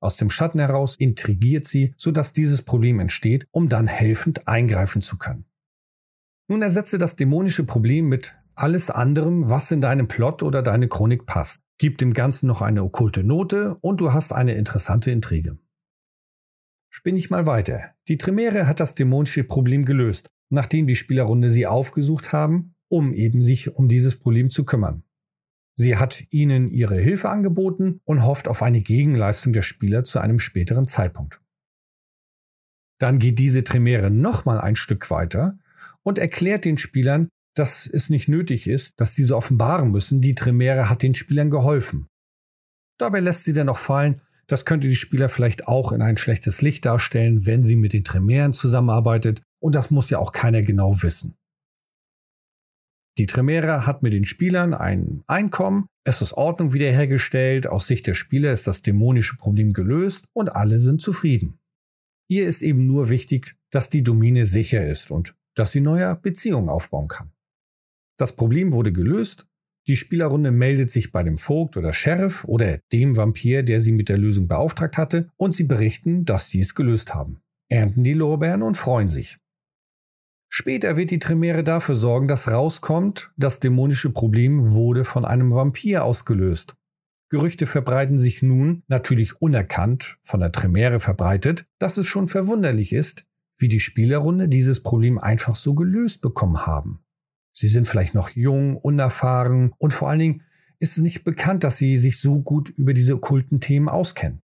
Aus 0.00 0.16
dem 0.16 0.30
Schatten 0.30 0.60
heraus 0.60 0.94
intrigiert 0.94 1.66
sie, 1.66 1.92
sodass 1.96 2.32
dieses 2.32 2.62
Problem 2.62 3.00
entsteht, 3.00 3.48
um 3.50 3.68
dann 3.68 3.88
helfend 3.88 4.46
eingreifen 4.46 5.02
zu 5.02 5.18
können. 5.18 5.44
Nun 6.48 6.62
ersetze 6.62 6.98
das 6.98 7.16
dämonische 7.16 7.64
Problem 7.64 8.08
mit 8.08 8.32
alles 8.54 8.90
anderem, 8.90 9.48
was 9.48 9.72
in 9.72 9.80
deinem 9.80 10.06
Plot 10.06 10.44
oder 10.44 10.62
deine 10.62 10.86
Chronik 10.86 11.26
passt. 11.26 11.64
Gib 11.78 11.98
dem 11.98 12.12
Ganzen 12.12 12.46
noch 12.46 12.62
eine 12.62 12.84
okkulte 12.84 13.24
Note 13.24 13.76
und 13.80 14.00
du 14.00 14.12
hast 14.12 14.30
eine 14.30 14.54
interessante 14.54 15.10
Intrige. 15.10 15.58
Spinn 16.90 17.16
ich 17.16 17.28
mal 17.28 17.44
weiter. 17.44 17.90
Die 18.06 18.18
Tremere 18.18 18.68
hat 18.68 18.78
das 18.78 18.94
dämonische 18.94 19.42
Problem 19.42 19.84
gelöst, 19.84 20.28
nachdem 20.48 20.86
die 20.86 20.94
Spielerrunde 20.94 21.50
sie 21.50 21.66
aufgesucht 21.66 22.32
haben, 22.32 22.76
um 22.88 23.12
eben 23.12 23.42
sich 23.42 23.74
um 23.74 23.88
dieses 23.88 24.16
Problem 24.16 24.48
zu 24.48 24.64
kümmern. 24.64 25.02
Sie 25.74 25.96
hat 25.96 26.22
ihnen 26.30 26.68
ihre 26.68 26.98
Hilfe 26.98 27.28
angeboten 27.30 28.00
und 28.04 28.24
hofft 28.24 28.48
auf 28.48 28.62
eine 28.62 28.82
Gegenleistung 28.82 29.52
der 29.52 29.62
Spieler 29.62 30.04
zu 30.04 30.18
einem 30.18 30.38
späteren 30.38 30.86
Zeitpunkt. 30.86 31.40
Dann 32.98 33.18
geht 33.18 33.38
diese 33.38 33.64
Tremere 33.64 34.10
nochmal 34.10 34.60
ein 34.60 34.76
Stück 34.76 35.10
weiter 35.10 35.58
und 36.02 36.18
erklärt 36.18 36.64
den 36.64 36.78
Spielern, 36.78 37.28
dass 37.54 37.86
es 37.86 38.10
nicht 38.10 38.28
nötig 38.28 38.66
ist, 38.66 38.94
dass 39.00 39.14
diese 39.14 39.36
offenbaren 39.36 39.90
müssen, 39.90 40.20
die 40.20 40.34
Tremere 40.34 40.88
hat 40.88 41.02
den 41.02 41.14
Spielern 41.14 41.50
geholfen. 41.50 42.08
Dabei 42.98 43.20
lässt 43.20 43.44
sie 43.44 43.52
dann 43.52 43.66
noch 43.66 43.78
fallen, 43.78 44.22
das 44.46 44.64
könnte 44.64 44.88
die 44.88 44.96
Spieler 44.96 45.28
vielleicht 45.28 45.66
auch 45.66 45.92
in 45.92 46.02
ein 46.02 46.16
schlechtes 46.16 46.62
Licht 46.62 46.84
darstellen, 46.84 47.46
wenn 47.46 47.62
sie 47.62 47.76
mit 47.76 47.92
den 47.92 48.04
Tremeren 48.04 48.52
zusammenarbeitet, 48.52 49.42
und 49.60 49.74
das 49.74 49.90
muss 49.90 50.10
ja 50.10 50.18
auch 50.18 50.32
keiner 50.32 50.62
genau 50.62 51.02
wissen. 51.02 51.34
Die 53.18 53.26
Tremere 53.26 53.86
hat 53.86 54.02
mit 54.02 54.12
den 54.12 54.24
Spielern 54.24 54.72
ein 54.72 55.22
Einkommen, 55.26 55.86
es 56.04 56.22
ist 56.22 56.32
Ordnung 56.32 56.72
wiederhergestellt, 56.72 57.66
aus 57.66 57.86
Sicht 57.86 58.06
der 58.06 58.14
Spieler 58.14 58.52
ist 58.52 58.66
das 58.66 58.82
dämonische 58.82 59.36
Problem 59.36 59.72
gelöst 59.72 60.26
und 60.32 60.48
alle 60.48 60.80
sind 60.80 61.00
zufrieden. 61.00 61.58
Ihr 62.28 62.48
ist 62.48 62.62
eben 62.62 62.86
nur 62.86 63.10
wichtig, 63.10 63.56
dass 63.70 63.90
die 63.90 64.02
Domäne 64.02 64.46
sicher 64.46 64.86
ist 64.86 65.10
und 65.10 65.36
dass 65.54 65.72
sie 65.72 65.80
neue 65.80 66.16
Beziehungen 66.16 66.70
aufbauen 66.70 67.08
kann. 67.08 67.32
Das 68.18 68.34
Problem 68.34 68.72
wurde 68.72 68.92
gelöst. 68.92 69.46
Die 69.88 69.96
Spielerrunde 69.96 70.50
meldet 70.50 70.90
sich 70.90 71.12
bei 71.12 71.22
dem 71.22 71.36
Vogt 71.36 71.76
oder 71.76 71.92
Sheriff 71.92 72.44
oder 72.44 72.78
dem 72.92 73.16
Vampir, 73.16 73.62
der 73.62 73.80
sie 73.80 73.92
mit 73.92 74.08
der 74.08 74.16
Lösung 74.16 74.48
beauftragt 74.48 74.96
hatte, 74.96 75.28
und 75.36 75.54
sie 75.54 75.64
berichten, 75.64 76.24
dass 76.24 76.48
sie 76.48 76.60
es 76.60 76.74
gelöst 76.74 77.14
haben, 77.14 77.42
ernten 77.68 78.04
die 78.04 78.14
Lorbeeren 78.14 78.62
und 78.62 78.76
freuen 78.76 79.08
sich. 79.08 79.38
Später 80.54 80.98
wird 80.98 81.10
die 81.10 81.18
Tremere 81.18 81.64
dafür 81.64 81.94
sorgen, 81.94 82.28
dass 82.28 82.46
rauskommt, 82.46 83.32
das 83.38 83.58
dämonische 83.58 84.10
Problem 84.10 84.72
wurde 84.72 85.06
von 85.06 85.24
einem 85.24 85.50
Vampir 85.50 86.04
ausgelöst. 86.04 86.76
Gerüchte 87.30 87.66
verbreiten 87.66 88.18
sich 88.18 88.42
nun, 88.42 88.82
natürlich 88.86 89.40
unerkannt, 89.40 90.18
von 90.20 90.40
der 90.40 90.52
Tremere 90.52 91.00
verbreitet, 91.00 91.64
dass 91.78 91.96
es 91.96 92.06
schon 92.06 92.28
verwunderlich 92.28 92.92
ist, 92.92 93.24
wie 93.56 93.68
die 93.68 93.80
Spielerrunde 93.80 94.46
dieses 94.46 94.82
Problem 94.82 95.16
einfach 95.16 95.56
so 95.56 95.72
gelöst 95.72 96.20
bekommen 96.20 96.66
haben. 96.66 97.02
Sie 97.54 97.68
sind 97.68 97.88
vielleicht 97.88 98.12
noch 98.12 98.28
jung, 98.28 98.76
unerfahren 98.76 99.72
und 99.78 99.94
vor 99.94 100.10
allen 100.10 100.18
Dingen 100.18 100.42
ist 100.80 100.98
es 100.98 101.02
nicht 101.02 101.24
bekannt, 101.24 101.64
dass 101.64 101.78
sie 101.78 101.96
sich 101.96 102.20
so 102.20 102.42
gut 102.42 102.68
über 102.68 102.92
diese 102.92 103.14
okkulten 103.14 103.60
Themen 103.60 103.88
auskennen. 103.88 104.42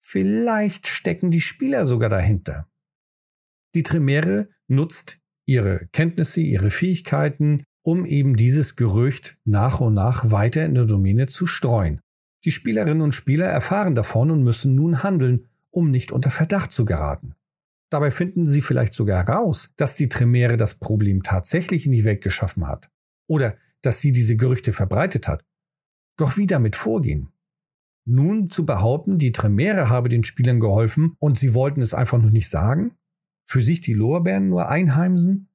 Vielleicht 0.00 0.88
stecken 0.88 1.30
die 1.30 1.40
Spieler 1.40 1.86
sogar 1.86 2.08
dahinter. 2.08 2.68
Die 3.76 3.84
Tremere 3.84 4.48
nutzt 4.66 5.20
ihre 5.46 5.88
Kenntnisse, 5.92 6.40
ihre 6.40 6.70
Fähigkeiten, 6.70 7.64
um 7.82 8.06
eben 8.06 8.36
dieses 8.36 8.76
Gerücht 8.76 9.36
nach 9.44 9.80
und 9.80 9.94
nach 9.94 10.30
weiter 10.30 10.64
in 10.64 10.74
der 10.74 10.86
Domäne 10.86 11.26
zu 11.26 11.46
streuen. 11.46 12.00
Die 12.44 12.50
Spielerinnen 12.50 13.02
und 13.02 13.14
Spieler 13.14 13.46
erfahren 13.46 13.94
davon 13.94 14.30
und 14.30 14.42
müssen 14.42 14.74
nun 14.74 15.02
handeln, 15.02 15.48
um 15.70 15.90
nicht 15.90 16.12
unter 16.12 16.30
Verdacht 16.30 16.72
zu 16.72 16.84
geraten. 16.84 17.34
Dabei 17.90 18.10
finden 18.10 18.48
sie 18.48 18.60
vielleicht 18.60 18.94
sogar 18.94 19.26
heraus, 19.26 19.70
dass 19.76 19.96
die 19.96 20.08
Tremere 20.08 20.56
das 20.56 20.76
Problem 20.76 21.22
tatsächlich 21.22 21.86
in 21.86 21.92
die 21.92 22.04
Welt 22.04 22.22
geschaffen 22.22 22.66
hat. 22.66 22.90
Oder 23.28 23.56
dass 23.82 24.00
sie 24.00 24.12
diese 24.12 24.36
Gerüchte 24.36 24.72
verbreitet 24.72 25.28
hat. 25.28 25.44
Doch 26.16 26.36
wie 26.36 26.46
damit 26.46 26.76
vorgehen? 26.76 27.28
Nun 28.06 28.50
zu 28.50 28.66
behaupten, 28.66 29.18
die 29.18 29.32
Tremere 29.32 29.88
habe 29.88 30.08
den 30.08 30.24
Spielern 30.24 30.60
geholfen 30.60 31.16
und 31.18 31.38
sie 31.38 31.54
wollten 31.54 31.80
es 31.80 31.94
einfach 31.94 32.18
nur 32.18 32.30
nicht 32.30 32.48
sagen? 32.48 32.96
Für 33.44 33.62
sich 33.62 33.80
die 33.80 33.94
Lorbeeren 33.94 34.48
nur 34.48 34.68
einheimsen? 34.68 35.48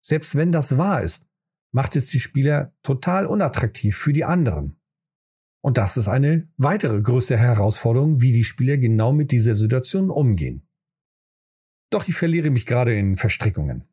Selbst 0.00 0.34
wenn 0.34 0.52
das 0.52 0.76
wahr 0.76 1.02
ist, 1.02 1.26
macht 1.72 1.96
es 1.96 2.08
die 2.08 2.20
Spieler 2.20 2.74
total 2.82 3.26
unattraktiv 3.26 3.96
für 3.96 4.12
die 4.12 4.24
anderen. 4.24 4.80
Und 5.62 5.78
das 5.78 5.96
ist 5.96 6.08
eine 6.08 6.48
weitere 6.56 7.00
größere 7.00 7.38
Herausforderung, 7.38 8.20
wie 8.20 8.32
die 8.32 8.44
Spieler 8.44 8.76
genau 8.76 9.12
mit 9.12 9.32
dieser 9.32 9.54
Situation 9.54 10.10
umgehen. 10.10 10.68
Doch 11.90 12.06
ich 12.06 12.14
verliere 12.14 12.50
mich 12.50 12.66
gerade 12.66 12.96
in 12.96 13.16
Verstrickungen. 13.16 13.88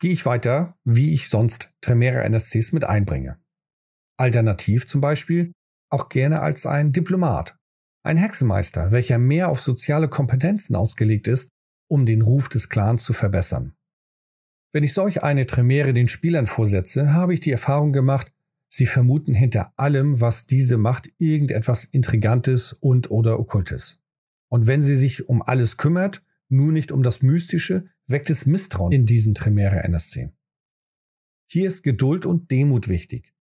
Gehe 0.00 0.12
ich 0.12 0.26
weiter, 0.26 0.78
wie 0.84 1.14
ich 1.14 1.28
sonst 1.28 1.72
Tremere 1.80 2.22
NSCs 2.24 2.72
mit 2.72 2.84
einbringe. 2.84 3.40
Alternativ 4.16 4.86
zum 4.86 5.00
Beispiel 5.00 5.52
auch 5.90 6.08
gerne 6.08 6.40
als 6.40 6.66
ein 6.66 6.92
Diplomat, 6.92 7.58
ein 8.04 8.16
Hexenmeister, 8.16 8.92
welcher 8.92 9.18
mehr 9.18 9.48
auf 9.48 9.60
soziale 9.60 10.08
Kompetenzen 10.08 10.76
ausgelegt 10.76 11.26
ist, 11.26 11.48
um 11.88 12.06
den 12.06 12.22
Ruf 12.22 12.48
des 12.48 12.68
Clans 12.68 13.04
zu 13.04 13.12
verbessern. 13.12 13.74
Wenn 14.72 14.84
ich 14.84 14.92
solch 14.92 15.22
eine 15.22 15.46
Tremere 15.46 15.92
den 15.92 16.08
Spielern 16.08 16.46
vorsetze, 16.46 17.12
habe 17.12 17.34
ich 17.34 17.40
die 17.40 17.52
Erfahrung 17.52 17.92
gemacht, 17.92 18.32
sie 18.68 18.86
vermuten 18.86 19.34
hinter 19.34 19.72
allem, 19.76 20.20
was 20.20 20.46
diese 20.46 20.76
macht, 20.76 21.10
irgendetwas 21.18 21.84
Intrigantes 21.84 22.74
und 22.74 23.10
oder 23.10 23.40
Okkultes. 23.40 23.98
Und 24.48 24.66
wenn 24.66 24.82
sie 24.82 24.96
sich 24.96 25.28
um 25.28 25.42
alles 25.42 25.76
kümmert, 25.78 26.22
nur 26.48 26.72
nicht 26.72 26.92
um 26.92 27.02
das 27.02 27.22
Mystische, 27.22 27.88
weckt 28.06 28.30
es 28.30 28.46
Misstrauen 28.46 28.92
in 28.92 29.06
diesen 29.06 29.34
Tremere 29.34 29.84
NSC. 29.84 30.32
Hier 31.50 31.68
ist 31.68 31.82
Geduld 31.82 32.26
und 32.26 32.50
Demut 32.50 32.88
wichtig. 32.88 33.34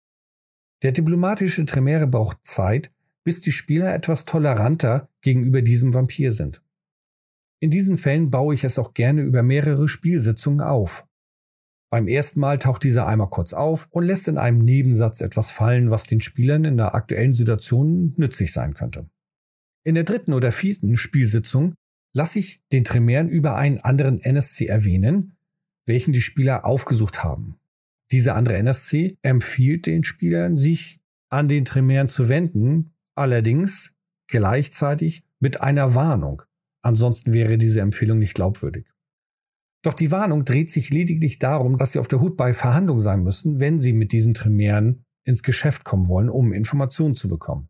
Der 0.83 0.93
diplomatische 0.93 1.65
Tremere 1.65 2.07
braucht 2.07 2.45
Zeit, 2.45 2.93
bis 3.25 3.41
die 3.41 3.53
Spieler 3.53 3.95
etwas 3.95 4.27
toleranter 4.27 5.09
gegenüber 5.23 5.63
diesem 5.63 5.95
Vampir 5.95 6.33
sind. 6.33 6.63
In 7.65 7.71
diesen 7.71 7.97
Fällen 7.97 8.31
baue 8.31 8.55
ich 8.55 8.63
es 8.63 8.79
auch 8.79 8.93
gerne 8.93 9.23
über 9.23 9.43
mehrere 9.43 9.89
Spielsitzungen 9.89 10.61
auf. 10.61 11.07
Beim 11.91 12.07
ersten 12.07 12.39
Mal 12.39 12.59
taucht 12.59 12.85
dieser 12.85 13.07
einmal 13.07 13.31
kurz 13.31 13.55
auf 13.55 13.89
und 13.91 14.05
lässt 14.05 14.29
in 14.29 14.37
einem 14.37 14.59
Nebensatz 14.59 15.23
etwas 15.23 15.51
fallen, 15.51 15.91
was 15.91 16.05
den 16.05 16.21
Spielern 16.21 16.67
in 16.67 16.77
der 16.77 16.95
aktuellen 16.95 17.33
Situation 17.33 18.13
nützlich 18.19 18.53
sein 18.53 18.75
könnte. 18.75 19.09
In 19.83 19.95
der 19.95 20.05
dritten 20.05 20.35
oder 20.35 20.53
vierten 20.53 20.99
Spielsitzung 20.99 21.73
lasse 22.13 22.39
ich 22.39 22.61
den 22.71 22.85
Tremeren 22.85 23.31
über 23.31 23.57
einen 23.57 23.79
anderen 23.79 24.19
NSC 24.19 24.67
erwähnen, 24.67 25.39
welchen 25.87 26.13
die 26.13 26.21
Spieler 26.21 26.67
aufgesucht 26.67 27.25
haben. 27.25 27.59
Dieser 28.13 28.35
andere 28.35 28.59
NSC 28.59 29.17
empfiehlt 29.23 29.87
den 29.87 30.05
Spielern, 30.05 30.59
sich 30.59 31.01
an 31.31 31.49
den 31.49 31.65
Tremeren 31.65 32.09
zu 32.09 32.29
wenden, 32.29 32.93
allerdings 33.15 33.95
gleichzeitig 34.27 35.25
mit 35.41 35.63
einer 35.63 35.95
Warnung. 35.95 36.43
Ansonsten 36.85 37.33
wäre 37.33 37.57
diese 37.57 37.81
Empfehlung 37.81 38.19
nicht 38.19 38.35
glaubwürdig. 38.35 38.87
Doch 39.83 39.95
die 39.95 40.11
Warnung 40.11 40.45
dreht 40.45 40.71
sich 40.71 40.91
lediglich 40.91 41.39
darum, 41.39 41.79
dass 41.79 41.93
sie 41.93 41.99
auf 41.99 42.09
der 42.09 42.21
Hut 42.21 42.37
bei 42.37 42.53
Verhandlungen 42.53 43.03
sein 43.03 43.23
müssen, 43.23 43.59
wenn 43.59 43.79
sie 43.79 43.93
mit 43.93 44.13
diesen 44.13 44.35
Tremeren 44.35 45.05
ins 45.27 45.43
Geschäft 45.43 45.85
kommen 45.85 46.09
wollen, 46.09 46.29
um 46.29 46.53
Informationen 46.53 47.15
zu 47.15 47.29
bekommen. 47.29 47.69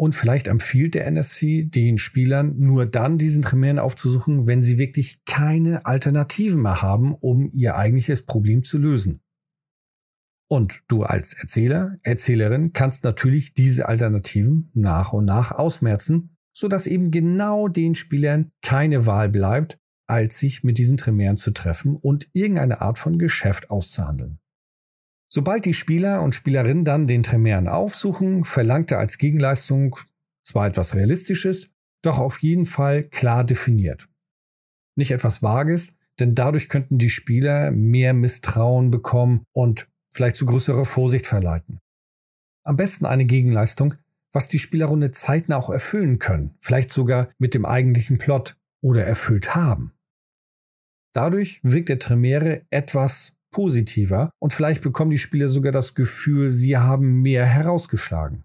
Und 0.00 0.14
vielleicht 0.14 0.46
empfiehlt 0.46 0.94
der 0.94 1.06
NSC 1.06 1.64
den 1.64 1.98
Spielern 1.98 2.58
nur 2.58 2.86
dann 2.86 3.18
diesen 3.18 3.42
Tremeren 3.42 3.78
aufzusuchen, 3.78 4.46
wenn 4.46 4.62
sie 4.62 4.78
wirklich 4.78 5.24
keine 5.24 5.84
Alternativen 5.84 6.62
mehr 6.62 6.80
haben, 6.80 7.14
um 7.14 7.50
ihr 7.52 7.76
eigentliches 7.76 8.24
Problem 8.24 8.62
zu 8.62 8.78
lösen. 8.78 9.20
Und 10.50 10.82
du 10.88 11.02
als 11.02 11.34
Erzähler, 11.34 11.98
Erzählerin 12.02 12.72
kannst 12.72 13.04
natürlich 13.04 13.52
diese 13.52 13.88
Alternativen 13.88 14.70
nach 14.72 15.12
und 15.12 15.26
nach 15.26 15.52
ausmerzen, 15.52 16.37
sodass 16.58 16.88
eben 16.88 17.12
genau 17.12 17.68
den 17.68 17.94
Spielern 17.94 18.50
keine 18.62 19.06
Wahl 19.06 19.28
bleibt, 19.28 19.78
als 20.08 20.40
sich 20.40 20.64
mit 20.64 20.76
diesen 20.76 20.96
Tremeren 20.96 21.36
zu 21.36 21.52
treffen 21.52 21.94
und 21.94 22.28
irgendeine 22.32 22.80
Art 22.80 22.98
von 22.98 23.16
Geschäft 23.16 23.70
auszuhandeln. 23.70 24.40
Sobald 25.30 25.66
die 25.66 25.74
Spieler 25.74 26.20
und 26.20 26.34
Spielerinnen 26.34 26.84
dann 26.84 27.06
den 27.06 27.22
Tremeren 27.22 27.68
aufsuchen, 27.68 28.42
verlangt 28.42 28.90
er 28.90 28.98
als 28.98 29.18
Gegenleistung 29.18 29.96
zwar 30.42 30.66
etwas 30.66 30.96
Realistisches, 30.96 31.70
doch 32.02 32.18
auf 32.18 32.38
jeden 32.38 32.66
Fall 32.66 33.04
klar 33.04 33.44
definiert. 33.44 34.08
Nicht 34.96 35.12
etwas 35.12 35.44
Vages, 35.44 35.94
denn 36.18 36.34
dadurch 36.34 36.68
könnten 36.68 36.98
die 36.98 37.10
Spieler 37.10 37.70
mehr 37.70 38.14
Misstrauen 38.14 38.90
bekommen 38.90 39.44
und 39.52 39.88
vielleicht 40.12 40.34
zu 40.34 40.46
größerer 40.46 40.86
Vorsicht 40.86 41.28
verleiten. 41.28 41.78
Am 42.64 42.76
besten 42.76 43.06
eine 43.06 43.26
Gegenleistung, 43.26 43.94
was 44.32 44.48
die 44.48 44.58
Spielerrunde 44.58 45.10
zeitnah 45.10 45.56
auch 45.56 45.70
erfüllen 45.70 46.18
können, 46.18 46.56
vielleicht 46.60 46.90
sogar 46.90 47.30
mit 47.38 47.54
dem 47.54 47.64
eigentlichen 47.64 48.18
Plot 48.18 48.56
oder 48.82 49.04
erfüllt 49.04 49.54
haben. 49.54 49.92
Dadurch 51.12 51.60
wirkt 51.62 51.88
der 51.88 51.98
Tremere 51.98 52.66
etwas 52.70 53.32
positiver 53.50 54.30
und 54.38 54.52
vielleicht 54.52 54.82
bekommen 54.82 55.10
die 55.10 55.18
Spieler 55.18 55.48
sogar 55.48 55.72
das 55.72 55.94
Gefühl, 55.94 56.52
sie 56.52 56.76
haben 56.76 57.22
mehr 57.22 57.46
herausgeschlagen. 57.46 58.44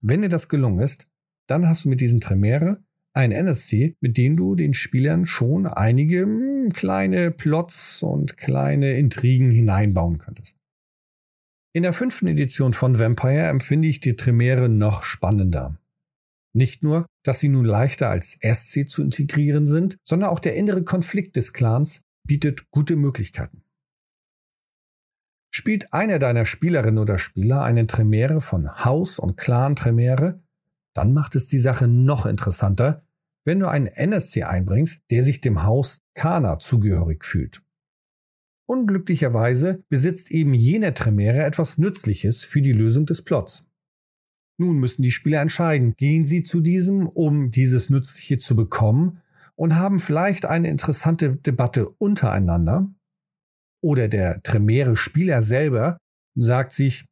Wenn 0.00 0.22
dir 0.22 0.28
das 0.28 0.48
gelungen 0.48 0.80
ist, 0.80 1.06
dann 1.48 1.68
hast 1.68 1.84
du 1.84 1.90
mit 1.90 2.00
diesen 2.00 2.20
Tremere 2.20 2.82
ein 3.14 3.30
NSC, 3.30 3.96
mit 4.00 4.16
dem 4.16 4.36
du 4.36 4.54
den 4.54 4.74
Spielern 4.74 5.26
schon 5.26 5.66
einige 5.66 6.22
hm, 6.22 6.70
kleine 6.72 7.30
Plots 7.30 8.02
und 8.02 8.36
kleine 8.36 8.94
Intrigen 8.94 9.50
hineinbauen 9.50 10.18
könntest. 10.18 10.61
In 11.74 11.84
der 11.84 11.94
fünften 11.94 12.26
Edition 12.26 12.74
von 12.74 12.98
Vampire 12.98 13.46
empfinde 13.48 13.88
ich 13.88 14.00
die 14.00 14.14
Tremere 14.14 14.68
noch 14.68 15.04
spannender. 15.04 15.78
Nicht 16.54 16.82
nur, 16.82 17.06
dass 17.24 17.40
sie 17.40 17.48
nun 17.48 17.64
leichter 17.64 18.10
als 18.10 18.36
SC 18.42 18.86
zu 18.86 19.02
integrieren 19.02 19.66
sind, 19.66 19.96
sondern 20.04 20.28
auch 20.28 20.38
der 20.38 20.54
innere 20.54 20.84
Konflikt 20.84 21.34
des 21.36 21.54
Clans 21.54 22.02
bietet 22.26 22.70
gute 22.70 22.96
Möglichkeiten. 22.96 23.64
Spielt 25.50 25.94
einer 25.94 26.18
deiner 26.18 26.44
Spielerinnen 26.44 26.98
oder 26.98 27.18
Spieler 27.18 27.62
einen 27.62 27.88
Tremere 27.88 28.42
von 28.42 28.84
Haus- 28.84 29.18
und 29.18 29.38
Clan-Tremere, 29.38 30.42
dann 30.94 31.14
macht 31.14 31.36
es 31.36 31.46
die 31.46 31.58
Sache 31.58 31.88
noch 31.88 32.26
interessanter, 32.26 33.06
wenn 33.46 33.60
du 33.60 33.68
einen 33.68 33.86
NSC 33.86 34.42
einbringst, 34.42 35.04
der 35.10 35.22
sich 35.22 35.40
dem 35.40 35.62
Haus 35.62 36.00
Kana 36.14 36.58
zugehörig 36.58 37.24
fühlt. 37.24 37.62
Unglücklicherweise 38.72 39.84
besitzt 39.90 40.30
eben 40.30 40.54
jener 40.54 40.94
Tremere 40.94 41.44
etwas 41.44 41.76
Nützliches 41.76 42.42
für 42.42 42.62
die 42.62 42.72
Lösung 42.72 43.04
des 43.04 43.20
Plots. 43.20 43.66
Nun 44.58 44.78
müssen 44.78 45.02
die 45.02 45.10
Spieler 45.10 45.42
entscheiden, 45.42 45.92
gehen 45.98 46.24
sie 46.24 46.40
zu 46.40 46.62
diesem, 46.62 47.06
um 47.06 47.50
dieses 47.50 47.90
Nützliche 47.90 48.38
zu 48.38 48.56
bekommen 48.56 49.20
und 49.56 49.74
haben 49.74 49.98
vielleicht 49.98 50.46
eine 50.46 50.70
interessante 50.70 51.36
Debatte 51.36 51.86
untereinander, 51.98 52.90
oder 53.82 54.08
der 54.08 54.42
Tremere 54.42 54.96
Spieler 54.96 55.42
selber 55.42 55.98
sagt 56.34 56.72
sich, 56.72 57.04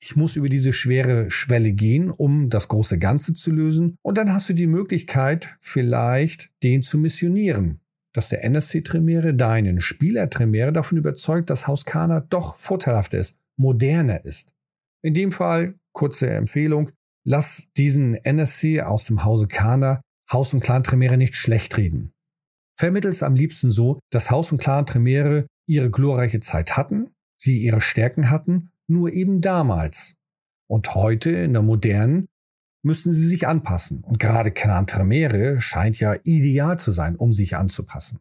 ich 0.00 0.16
muss 0.16 0.36
über 0.36 0.48
diese 0.48 0.72
schwere 0.72 1.30
Schwelle 1.30 1.74
gehen, 1.74 2.10
um 2.10 2.48
das 2.48 2.68
große 2.68 2.98
Ganze 2.98 3.34
zu 3.34 3.50
lösen. 3.50 3.96
Und 4.00 4.16
dann 4.16 4.32
hast 4.32 4.48
du 4.48 4.54
die 4.54 4.66
Möglichkeit, 4.66 5.58
vielleicht 5.60 6.48
den 6.62 6.82
zu 6.82 6.96
missionieren 6.96 7.82
dass 8.16 8.30
der 8.30 8.44
NSC 8.44 8.80
Tremere 8.82 9.34
deinen 9.34 9.80
Spieler 9.80 10.30
Tremere 10.30 10.72
davon 10.72 10.96
überzeugt, 10.96 11.50
dass 11.50 11.66
Haus 11.66 11.84
Kana 11.84 12.20
doch 12.20 12.56
vorteilhafter 12.56 13.18
ist, 13.18 13.36
moderner 13.58 14.24
ist. 14.24 14.54
In 15.02 15.12
dem 15.12 15.32
Fall, 15.32 15.74
kurze 15.92 16.30
Empfehlung, 16.30 16.90
lass 17.24 17.68
diesen 17.76 18.14
NSC 18.14 18.80
aus 18.80 19.04
dem 19.04 19.24
Hause 19.24 19.48
Kana 19.48 20.00
Haus 20.32 20.52
und 20.54 20.60
Clan 20.60 20.82
Tremere 20.82 21.16
nicht 21.16 21.36
schlecht 21.36 21.76
reden. 21.76 22.12
Vermittel 22.78 23.10
es 23.10 23.22
am 23.22 23.34
liebsten 23.34 23.70
so, 23.70 24.00
dass 24.10 24.30
Haus 24.30 24.50
und 24.50 24.58
Clan 24.58 24.86
Tremere 24.86 25.46
ihre 25.68 25.90
glorreiche 25.90 26.40
Zeit 26.40 26.76
hatten, 26.76 27.10
sie 27.36 27.58
ihre 27.58 27.80
Stärken 27.80 28.30
hatten, 28.30 28.70
nur 28.88 29.12
eben 29.12 29.40
damals. 29.40 30.14
Und 30.68 30.94
heute 30.94 31.30
in 31.30 31.52
der 31.52 31.62
modernen 31.62 32.26
müssen 32.86 33.12
sie 33.12 33.26
sich 33.26 33.48
anpassen. 33.48 34.04
Und 34.04 34.20
gerade 34.20 34.52
Canan 34.52 34.86
Tremere 34.86 35.60
scheint 35.60 35.98
ja 35.98 36.14
ideal 36.22 36.78
zu 36.78 36.92
sein, 36.92 37.16
um 37.16 37.32
sich 37.32 37.56
anzupassen. 37.56 38.20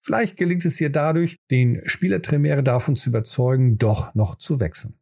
Vielleicht 0.00 0.36
gelingt 0.36 0.64
es 0.64 0.80
ihr 0.80 0.90
dadurch, 0.90 1.36
den 1.50 1.80
Spieler 1.86 2.22
Tremere 2.22 2.62
davon 2.62 2.94
zu 2.94 3.10
überzeugen, 3.10 3.78
doch 3.78 4.14
noch 4.14 4.36
zu 4.36 4.60
wechseln. 4.60 4.94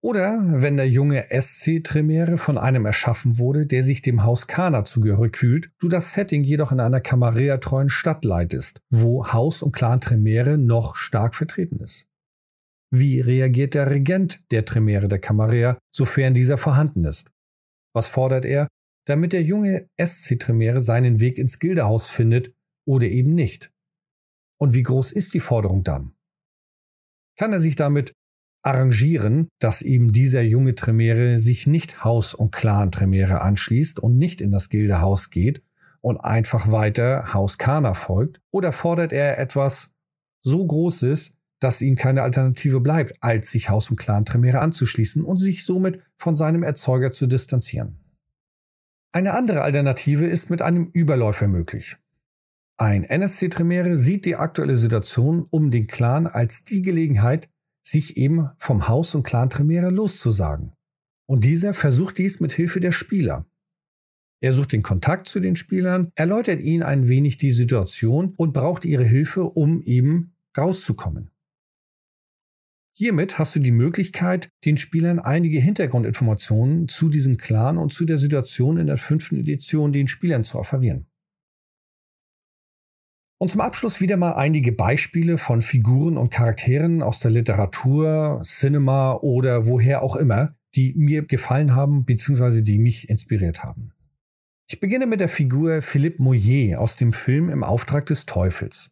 Oder 0.00 0.40
wenn 0.44 0.76
der 0.76 0.88
junge 0.88 1.24
SC 1.30 1.82
Tremere 1.82 2.36
von 2.36 2.58
einem 2.58 2.84
erschaffen 2.84 3.38
wurde, 3.38 3.66
der 3.66 3.84
sich 3.84 4.02
dem 4.02 4.24
Haus 4.24 4.48
Kana 4.48 4.84
zugehörig 4.84 5.36
fühlt, 5.36 5.70
du 5.78 5.88
das 5.88 6.12
Setting 6.12 6.42
jedoch 6.42 6.72
in 6.72 6.80
einer 6.80 7.00
Camarilla-treuen 7.00 7.90
Stadt 7.90 8.24
leitest, 8.24 8.80
wo 8.90 9.32
Haus 9.32 9.62
und 9.62 9.72
Clan 9.72 10.00
Tremere 10.00 10.58
noch 10.58 10.96
stark 10.96 11.36
vertreten 11.36 11.78
ist. 11.78 12.06
Wie 12.90 13.20
reagiert 13.20 13.74
der 13.74 13.90
Regent 13.90 14.50
der 14.50 14.64
Tremere 14.64 15.06
der 15.06 15.18
Camarilla, 15.20 15.78
sofern 15.92 16.34
dieser 16.34 16.58
vorhanden 16.58 17.04
ist? 17.04 17.30
Was 17.98 18.06
fordert 18.06 18.44
er? 18.44 18.68
Damit 19.08 19.32
der 19.32 19.42
junge 19.42 19.90
SC 20.00 20.38
Tremere 20.38 20.80
seinen 20.80 21.18
Weg 21.18 21.36
ins 21.36 21.58
Gildehaus 21.58 22.08
findet 22.08 22.54
oder 22.86 23.06
eben 23.06 23.34
nicht. 23.34 23.72
Und 24.56 24.72
wie 24.72 24.84
groß 24.84 25.10
ist 25.10 25.34
die 25.34 25.40
Forderung 25.40 25.82
dann? 25.82 26.12
Kann 27.36 27.52
er 27.52 27.58
sich 27.58 27.74
damit 27.74 28.12
arrangieren, 28.62 29.48
dass 29.58 29.82
eben 29.82 30.12
dieser 30.12 30.42
junge 30.42 30.76
Tremere 30.76 31.40
sich 31.40 31.66
nicht 31.66 32.04
Haus- 32.04 32.34
und 32.34 32.52
Clan-Tremere 32.52 33.40
anschließt 33.40 33.98
und 33.98 34.16
nicht 34.16 34.40
in 34.40 34.52
das 34.52 34.68
Gildehaus 34.68 35.30
geht 35.30 35.64
und 36.00 36.18
einfach 36.18 36.70
weiter 36.70 37.34
Haus 37.34 37.58
Kana 37.58 37.94
folgt? 37.94 38.40
Oder 38.52 38.70
fordert 38.70 39.12
er 39.12 39.38
etwas 39.38 39.90
so 40.40 40.64
Großes, 40.64 41.32
dass 41.60 41.82
ihm 41.82 41.96
keine 41.96 42.22
Alternative 42.22 42.80
bleibt, 42.80 43.14
als 43.20 43.50
sich 43.50 43.68
Haus 43.68 43.90
und 43.90 43.96
Clan 43.96 44.24
Tremere 44.24 44.60
anzuschließen 44.60 45.24
und 45.24 45.36
sich 45.36 45.64
somit 45.64 46.00
von 46.16 46.36
seinem 46.36 46.62
Erzeuger 46.62 47.12
zu 47.12 47.26
distanzieren. 47.26 47.98
Eine 49.12 49.34
andere 49.34 49.62
Alternative 49.62 50.26
ist 50.26 50.50
mit 50.50 50.62
einem 50.62 50.86
Überläufer 50.92 51.48
möglich. 51.48 51.96
Ein 52.76 53.02
NSC 53.02 53.48
Tremere 53.48 53.98
sieht 53.98 54.24
die 54.24 54.36
aktuelle 54.36 54.76
Situation 54.76 55.46
um 55.50 55.70
den 55.70 55.86
Clan 55.88 56.26
als 56.26 56.64
die 56.64 56.82
Gelegenheit, 56.82 57.48
sich 57.82 58.16
eben 58.16 58.50
vom 58.58 58.86
Haus 58.86 59.14
und 59.14 59.24
Clan 59.24 59.50
Tremere 59.50 59.90
loszusagen. 59.90 60.74
Und 61.26 61.44
dieser 61.44 61.74
versucht 61.74 62.18
dies 62.18 62.38
mit 62.38 62.52
Hilfe 62.52 62.80
der 62.80 62.92
Spieler. 62.92 63.46
Er 64.40 64.52
sucht 64.52 64.72
den 64.72 64.82
Kontakt 64.82 65.26
zu 65.26 65.40
den 65.40 65.56
Spielern, 65.56 66.12
erläutert 66.14 66.60
ihnen 66.60 66.84
ein 66.84 67.08
wenig 67.08 67.38
die 67.38 67.50
Situation 67.50 68.34
und 68.36 68.52
braucht 68.52 68.84
ihre 68.84 69.04
Hilfe, 69.04 69.42
um 69.42 69.82
eben 69.82 70.36
rauszukommen. 70.56 71.32
Hiermit 73.00 73.38
hast 73.38 73.54
du 73.54 73.60
die 73.60 73.70
Möglichkeit, 73.70 74.50
den 74.64 74.76
Spielern 74.76 75.20
einige 75.20 75.60
Hintergrundinformationen 75.60 76.88
zu 76.88 77.08
diesem 77.08 77.36
Clan 77.36 77.78
und 77.78 77.92
zu 77.92 78.04
der 78.04 78.18
Situation 78.18 78.76
in 78.76 78.88
der 78.88 78.96
fünften 78.96 79.36
Edition 79.36 79.92
den 79.92 80.08
Spielern 80.08 80.42
zu 80.42 80.58
offerieren. 80.58 81.06
Und 83.40 83.52
zum 83.52 83.60
Abschluss 83.60 84.00
wieder 84.00 84.16
mal 84.16 84.32
einige 84.32 84.72
Beispiele 84.72 85.38
von 85.38 85.62
Figuren 85.62 86.16
und 86.16 86.30
Charakteren 86.30 87.00
aus 87.00 87.20
der 87.20 87.30
Literatur, 87.30 88.42
Cinema 88.42 89.12
oder 89.12 89.66
woher 89.66 90.02
auch 90.02 90.16
immer, 90.16 90.56
die 90.74 90.92
mir 90.96 91.24
gefallen 91.24 91.76
haben 91.76 92.04
bzw. 92.04 92.62
die 92.62 92.80
mich 92.80 93.08
inspiriert 93.08 93.62
haben. 93.62 93.92
Ich 94.68 94.80
beginne 94.80 95.06
mit 95.06 95.20
der 95.20 95.28
Figur 95.28 95.82
Philippe 95.82 96.20
Moyer 96.20 96.80
aus 96.80 96.96
dem 96.96 97.12
Film 97.12 97.48
Im 97.48 97.62
Auftrag 97.62 98.06
des 98.06 98.26
Teufels. 98.26 98.90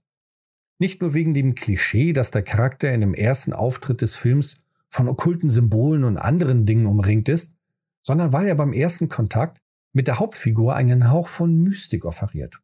Nicht 0.78 1.00
nur 1.00 1.14
wegen 1.14 1.32
dem 1.32 1.54
Klischee, 1.54 2.12
dass 2.12 2.30
der 2.30 2.42
Charakter 2.42 2.92
in 2.92 3.00
dem 3.00 3.14
ersten 3.14 3.52
Auftritt 3.52 4.02
des 4.02 4.16
Films 4.16 4.58
von 4.88 5.08
okkulten 5.08 5.48
Symbolen 5.48 6.04
und 6.04 6.18
anderen 6.18 6.66
Dingen 6.66 6.86
umringt 6.86 7.28
ist, 7.28 7.56
sondern 8.02 8.32
weil 8.32 8.46
er 8.46 8.54
beim 8.54 8.72
ersten 8.72 9.08
Kontakt 9.08 9.60
mit 9.92 10.06
der 10.06 10.18
Hauptfigur 10.18 10.74
einen 10.74 11.10
Hauch 11.10 11.28
von 11.28 11.62
Mystik 11.62 12.04
offeriert. 12.04 12.60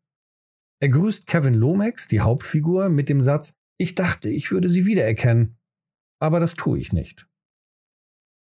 Er 0.80 0.90
grüßt 0.90 1.26
Kevin 1.26 1.54
Lomax, 1.54 2.08
die 2.08 2.20
Hauptfigur, 2.20 2.88
mit 2.88 3.08
dem 3.08 3.20
Satz, 3.20 3.54
ich 3.78 3.94
dachte, 3.94 4.28
ich 4.28 4.50
würde 4.50 4.68
sie 4.68 4.84
wiedererkennen, 4.84 5.56
aber 6.20 6.38
das 6.38 6.54
tue 6.54 6.78
ich 6.78 6.92
nicht. 6.92 7.26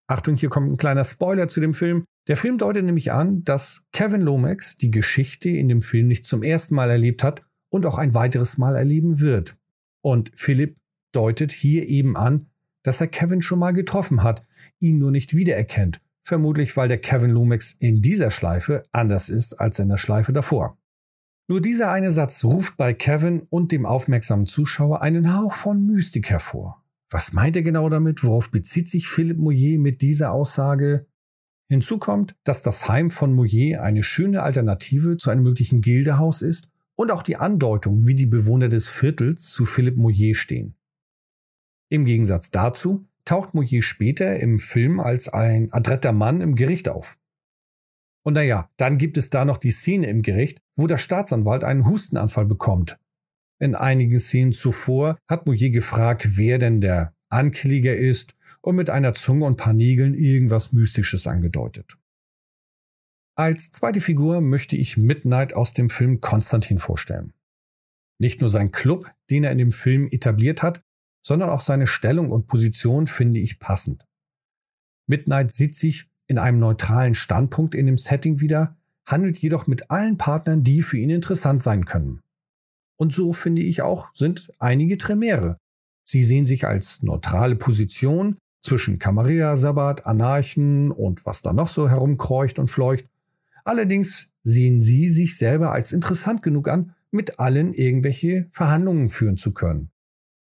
Achtung, 0.09 0.37
hier 0.37 0.49
kommt 0.49 0.73
ein 0.73 0.77
kleiner 0.77 1.05
Spoiler 1.05 1.49
zu 1.49 1.61
dem 1.61 1.73
Film. 1.73 2.05
Der 2.27 2.37
Film 2.37 2.59
deutet 2.59 2.85
nämlich 2.85 3.13
an, 3.13 3.45
dass 3.45 3.85
Kevin 3.93 4.21
Lomax 4.21 4.77
die 4.77 4.91
Geschichte 4.91 5.49
in 5.49 5.69
dem 5.69 5.83
Film 5.83 6.09
nicht 6.09 6.25
zum 6.25 6.43
ersten 6.43 6.75
Mal 6.75 6.91
erlebt 6.91 7.23
hat 7.23 7.47
und 7.71 7.87
auch 7.87 7.97
ein 7.97 8.13
weiteres 8.13 8.59
Mal 8.59 8.75
erleben 8.75 9.21
wird. 9.21 9.57
Und 10.03 10.31
Philipp 10.35 10.77
deutet 11.13 11.53
hier 11.53 11.87
eben 11.87 12.17
an, 12.17 12.51
dass 12.83 13.01
er 13.01 13.09
Kevin 13.09 13.43
schon 13.43 13.59
mal 13.59 13.73
getroffen 13.73 14.23
hat, 14.23 14.43
ihn 14.79 14.99
nur 14.99 15.11
nicht 15.11 15.35
wiedererkennt. 15.35 16.01
Vermutlich, 16.23 16.77
weil 16.77 16.89
der 16.89 16.99
Kevin 16.99 17.31
Lumex 17.31 17.73
in 17.79 18.01
dieser 18.01 18.31
Schleife 18.31 18.87
anders 18.93 19.29
ist 19.29 19.55
als 19.55 19.79
in 19.79 19.89
der 19.89 19.97
Schleife 19.97 20.33
davor. 20.33 20.79
Nur 21.49 21.61
dieser 21.61 21.91
eine 21.91 22.13
Satz 22.13 22.45
ruft 22.45 22.77
bei 22.77 22.95
Kevin 22.95 23.43
und 23.51 23.73
dem 23.73 23.85
aufmerksamen 23.85 24.47
Zuschauer 24.47 25.03
einen 25.03 25.37
Hauch 25.37 25.55
von 25.55 25.85
Mystik 25.85 26.31
hervor. 26.31 26.85
Was 27.11 27.33
meint 27.33 27.57
er 27.57 27.63
genau 27.63 27.89
damit? 27.89 28.23
Worauf 28.23 28.53
bezieht 28.53 28.89
sich 28.89 29.09
Philipp 29.09 29.39
Moyer 29.39 29.79
mit 29.79 30.01
dieser 30.01 30.31
Aussage? 30.31 31.09
Hinzu 31.69 31.99
kommt, 31.99 32.37
dass 32.45 32.63
das 32.63 32.89
Heim 32.89 33.11
von 33.11 33.33
Moyer 33.33 33.83
eine 33.83 34.05
schöne 34.05 34.43
Alternative 34.45 35.17
zu 35.17 35.31
einem 35.31 35.43
möglichen 35.43 35.81
Gildehaus 35.81 36.43
ist 36.43 36.70
und 37.01 37.11
auch 37.11 37.23
die 37.23 37.37
Andeutung, 37.37 38.07
wie 38.07 38.15
die 38.15 38.27
Bewohner 38.27 38.69
des 38.69 38.91
Viertels 38.91 39.55
zu 39.55 39.65
Philipp 39.65 39.97
Moyer 39.97 40.35
stehen. 40.35 40.75
Im 41.89 42.05
Gegensatz 42.05 42.51
dazu 42.51 43.09
taucht 43.25 43.55
Moyer 43.55 43.81
später 43.81 44.39
im 44.39 44.59
Film 44.59 45.01
als 45.01 45.27
ein 45.31 45.73
adretter 45.73 46.13
Mann 46.13 46.43
im 46.43 46.57
Gericht 46.57 46.91
auf. 46.91 47.17
Und 48.23 48.35
naja, 48.35 48.69
dann 48.77 48.99
gibt 48.99 49.17
es 49.17 49.31
da 49.31 49.47
noch 49.47 49.57
die 49.57 49.71
Szene 49.71 50.11
im 50.11 50.21
Gericht, 50.21 50.61
wo 50.77 50.87
der 50.87 50.99
Staatsanwalt 50.99 51.65
einen 51.65 51.89
Hustenanfall 51.89 52.45
bekommt. 52.45 52.99
In 53.59 53.75
einigen 53.75 54.21
Szenen 54.21 54.53
zuvor 54.53 55.17
hat 55.27 55.47
Moyer 55.47 55.71
gefragt, 55.71 56.37
wer 56.37 56.59
denn 56.59 56.83
der 56.83 57.15
Ankläger 57.31 57.97
ist 57.97 58.35
und 58.61 58.77
mit 58.77 58.91
einer 58.91 59.15
Zunge 59.15 59.47
und 59.47 59.57
paar 59.57 59.73
Nägeln 59.73 60.13
irgendwas 60.13 60.73
Mystisches 60.73 61.27
angedeutet. 61.27 61.97
Als 63.37 63.71
zweite 63.71 64.01
Figur 64.01 64.41
möchte 64.41 64.77
ich 64.77 64.97
Midnight 64.97 65.55
aus 65.55 65.73
dem 65.73 65.89
Film 65.89 66.21
Konstantin 66.21 66.79
vorstellen. 66.79 67.33
Nicht 68.19 68.41
nur 68.41 68.51
sein 68.51 68.71
Club, 68.71 69.07
den 69.31 69.45
er 69.45 69.53
in 69.53 69.59
dem 69.59 69.73
Film 69.73 70.07
etabliert 70.11 70.63
hat, 70.63 70.83
sondern 71.23 71.49
auch 71.49 71.61
seine 71.61 71.87
Stellung 71.87 72.31
und 72.31 72.47
Position 72.47 73.07
finde 73.07 73.41
ich 73.41 73.59
passend. 73.59 74.05
Midnight 75.07 75.53
sieht 75.53 75.75
sich 75.75 76.09
in 76.27 76.39
einem 76.39 76.59
neutralen 76.59 77.15
Standpunkt 77.15 77.75
in 77.75 77.87
dem 77.87 77.99
Setting 77.99 78.41
wieder, 78.41 78.77
handelt 79.07 79.39
jedoch 79.39 79.67
mit 79.67 79.91
allen 79.91 80.19
Partnern, 80.19 80.63
die 80.63 80.83
für 80.83 80.99
ihn 80.99 81.11
interessant 81.11 81.63
sein 81.63 81.85
können. 81.85 82.21
Und 82.97 83.13
so 83.13 83.33
finde 83.33 83.63
ich 83.63 83.83
auch, 83.83 84.11
sind 84.13 84.53
einige 84.59 84.99
Tremere. 84.99 85.57
Sie 86.05 86.23
sehen 86.23 86.45
sich 86.45 86.67
als 86.67 87.03
neutrale 87.03 87.57
Position 87.57 88.37
zwischen 88.63 88.99
Camarilla, 88.99 89.57
Sabbat, 89.57 90.07
Anarchen 90.07 90.91
und 90.91 91.25
was 91.25 91.43
da 91.43 91.53
noch 91.53 91.69
so 91.69 91.89
herumkreucht 91.89 92.59
und 92.59 92.69
fleucht 92.69 93.07
Allerdings 93.65 94.29
sehen 94.43 94.81
sie 94.81 95.09
sich 95.09 95.37
selber 95.37 95.73
als 95.73 95.93
interessant 95.93 96.43
genug 96.43 96.69
an, 96.69 96.95
mit 97.11 97.39
allen 97.39 97.75
irgendwelche 97.75 98.49
Verhandlungen 98.51 99.09
führen 99.09 99.37
zu 99.37 99.53
können. 99.53 99.91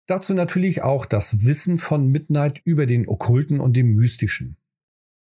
Dazu 0.06 0.34
natürlich 0.34 0.82
auch 0.82 1.06
das 1.06 1.44
Wissen 1.44 1.78
von 1.78 2.08
Midnight 2.08 2.60
über 2.64 2.86
den 2.86 3.08
Okkulten 3.08 3.60
und 3.60 3.76
dem 3.76 3.94
Mystischen. 3.94 4.56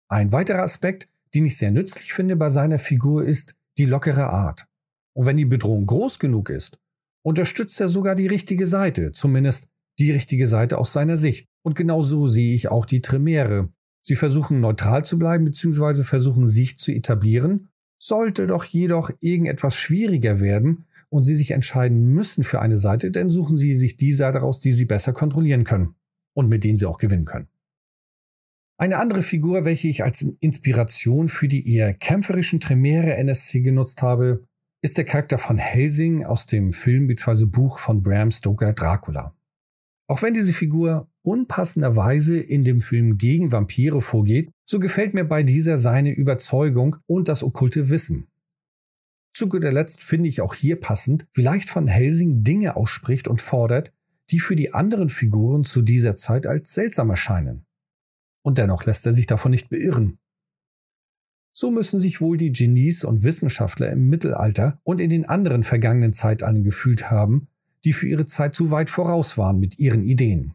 Ein 0.08 0.32
weiterer 0.32 0.62
Aspekt, 0.62 1.08
den 1.34 1.46
ich 1.46 1.56
sehr 1.56 1.70
nützlich 1.70 2.12
finde 2.12 2.36
bei 2.36 2.50
seiner 2.50 2.78
Figur, 2.78 3.24
ist 3.24 3.54
die 3.78 3.84
lockere 3.84 4.30
Art. 4.30 4.66
Und 5.14 5.26
wenn 5.26 5.36
die 5.36 5.44
Bedrohung 5.44 5.86
groß 5.86 6.18
genug 6.18 6.50
ist, 6.50 6.78
unterstützt 7.22 7.80
er 7.80 7.88
sogar 7.88 8.14
die 8.14 8.26
richtige 8.26 8.66
Seite, 8.66 9.12
zumindest 9.12 9.68
die 9.98 10.12
richtige 10.12 10.46
Seite 10.46 10.78
aus 10.78 10.92
seiner 10.92 11.16
Sicht. 11.16 11.46
Und 11.62 11.74
genau 11.74 12.02
so 12.02 12.26
sehe 12.26 12.54
ich 12.54 12.68
auch 12.68 12.86
die 12.86 13.00
Tremere. 13.00 13.72
Sie 14.02 14.16
versuchen 14.16 14.60
neutral 14.60 15.04
zu 15.04 15.18
bleiben 15.18 15.44
bzw. 15.44 16.02
versuchen 16.04 16.48
sich 16.48 16.78
zu 16.78 16.92
etablieren 16.92 17.70
sollte 18.00 18.46
doch 18.46 18.64
jedoch 18.64 19.10
irgendetwas 19.20 19.76
schwieriger 19.76 20.40
werden 20.40 20.86
und 21.10 21.24
Sie 21.24 21.34
sich 21.34 21.50
entscheiden 21.50 22.12
müssen 22.12 22.42
für 22.42 22.60
eine 22.60 22.78
Seite, 22.78 23.10
dann 23.10 23.30
suchen 23.30 23.58
Sie 23.58 23.74
sich 23.74 23.96
die 23.96 24.12
Seite 24.12 24.38
raus, 24.38 24.60
die 24.60 24.72
Sie 24.72 24.86
besser 24.86 25.12
kontrollieren 25.12 25.64
können 25.64 25.94
und 26.34 26.48
mit 26.48 26.64
denen 26.64 26.78
Sie 26.78 26.86
auch 26.86 26.98
gewinnen 26.98 27.26
können. 27.26 27.48
Eine 28.78 28.96
andere 28.96 29.20
Figur, 29.20 29.66
welche 29.66 29.88
ich 29.88 30.02
als 30.02 30.24
Inspiration 30.40 31.28
für 31.28 31.48
die 31.48 31.74
eher 31.74 31.92
kämpferischen 31.92 32.60
Tremere 32.60 33.14
NSC 33.14 33.60
genutzt 33.60 34.00
habe, 34.00 34.46
ist 34.82 34.96
der 34.96 35.04
Charakter 35.04 35.36
von 35.36 35.58
Helsing 35.58 36.24
aus 36.24 36.46
dem 36.46 36.72
Film 36.72 37.06
bzw. 37.06 37.44
Buch 37.44 37.78
von 37.78 38.00
Bram 38.00 38.30
Stoker 38.30 38.72
Dracula. 38.72 39.36
Auch 40.10 40.22
wenn 40.22 40.34
diese 40.34 40.52
Figur 40.52 41.08
unpassenderweise 41.22 42.36
in 42.36 42.64
dem 42.64 42.80
Film 42.80 43.16
gegen 43.16 43.52
Vampire 43.52 44.00
vorgeht, 44.00 44.50
so 44.68 44.80
gefällt 44.80 45.14
mir 45.14 45.22
bei 45.22 45.44
dieser 45.44 45.78
seine 45.78 46.12
Überzeugung 46.12 46.96
und 47.06 47.28
das 47.28 47.44
okkulte 47.44 47.90
Wissen. 47.90 48.26
Zu 49.32 49.48
guter 49.48 49.70
Letzt 49.70 50.02
finde 50.02 50.28
ich 50.28 50.40
auch 50.40 50.56
hier 50.56 50.80
passend, 50.80 51.28
wie 51.32 51.42
leicht 51.42 51.70
von 51.70 51.86
Helsing 51.86 52.42
Dinge 52.42 52.74
ausspricht 52.74 53.28
und 53.28 53.40
fordert, 53.40 53.92
die 54.32 54.40
für 54.40 54.56
die 54.56 54.74
anderen 54.74 55.10
Figuren 55.10 55.62
zu 55.62 55.80
dieser 55.80 56.16
Zeit 56.16 56.44
als 56.44 56.74
seltsam 56.74 57.10
erscheinen. 57.10 57.64
Und 58.42 58.58
dennoch 58.58 58.86
lässt 58.86 59.06
er 59.06 59.12
sich 59.12 59.28
davon 59.28 59.52
nicht 59.52 59.68
beirren. 59.68 60.18
So 61.52 61.70
müssen 61.70 62.00
sich 62.00 62.20
wohl 62.20 62.36
die 62.36 62.50
Genies 62.50 63.04
und 63.04 63.22
Wissenschaftler 63.22 63.92
im 63.92 64.08
Mittelalter 64.08 64.80
und 64.82 65.00
in 65.00 65.10
den 65.10 65.26
anderen 65.26 65.62
vergangenen 65.62 66.12
Zeitaltern 66.12 66.64
gefühlt 66.64 67.12
haben, 67.12 67.46
die 67.84 67.92
für 67.92 68.08
ihre 68.08 68.26
Zeit 68.26 68.54
zu 68.54 68.70
weit 68.70 68.90
voraus 68.90 69.38
waren 69.38 69.58
mit 69.58 69.78
ihren 69.78 70.02
Ideen. 70.02 70.54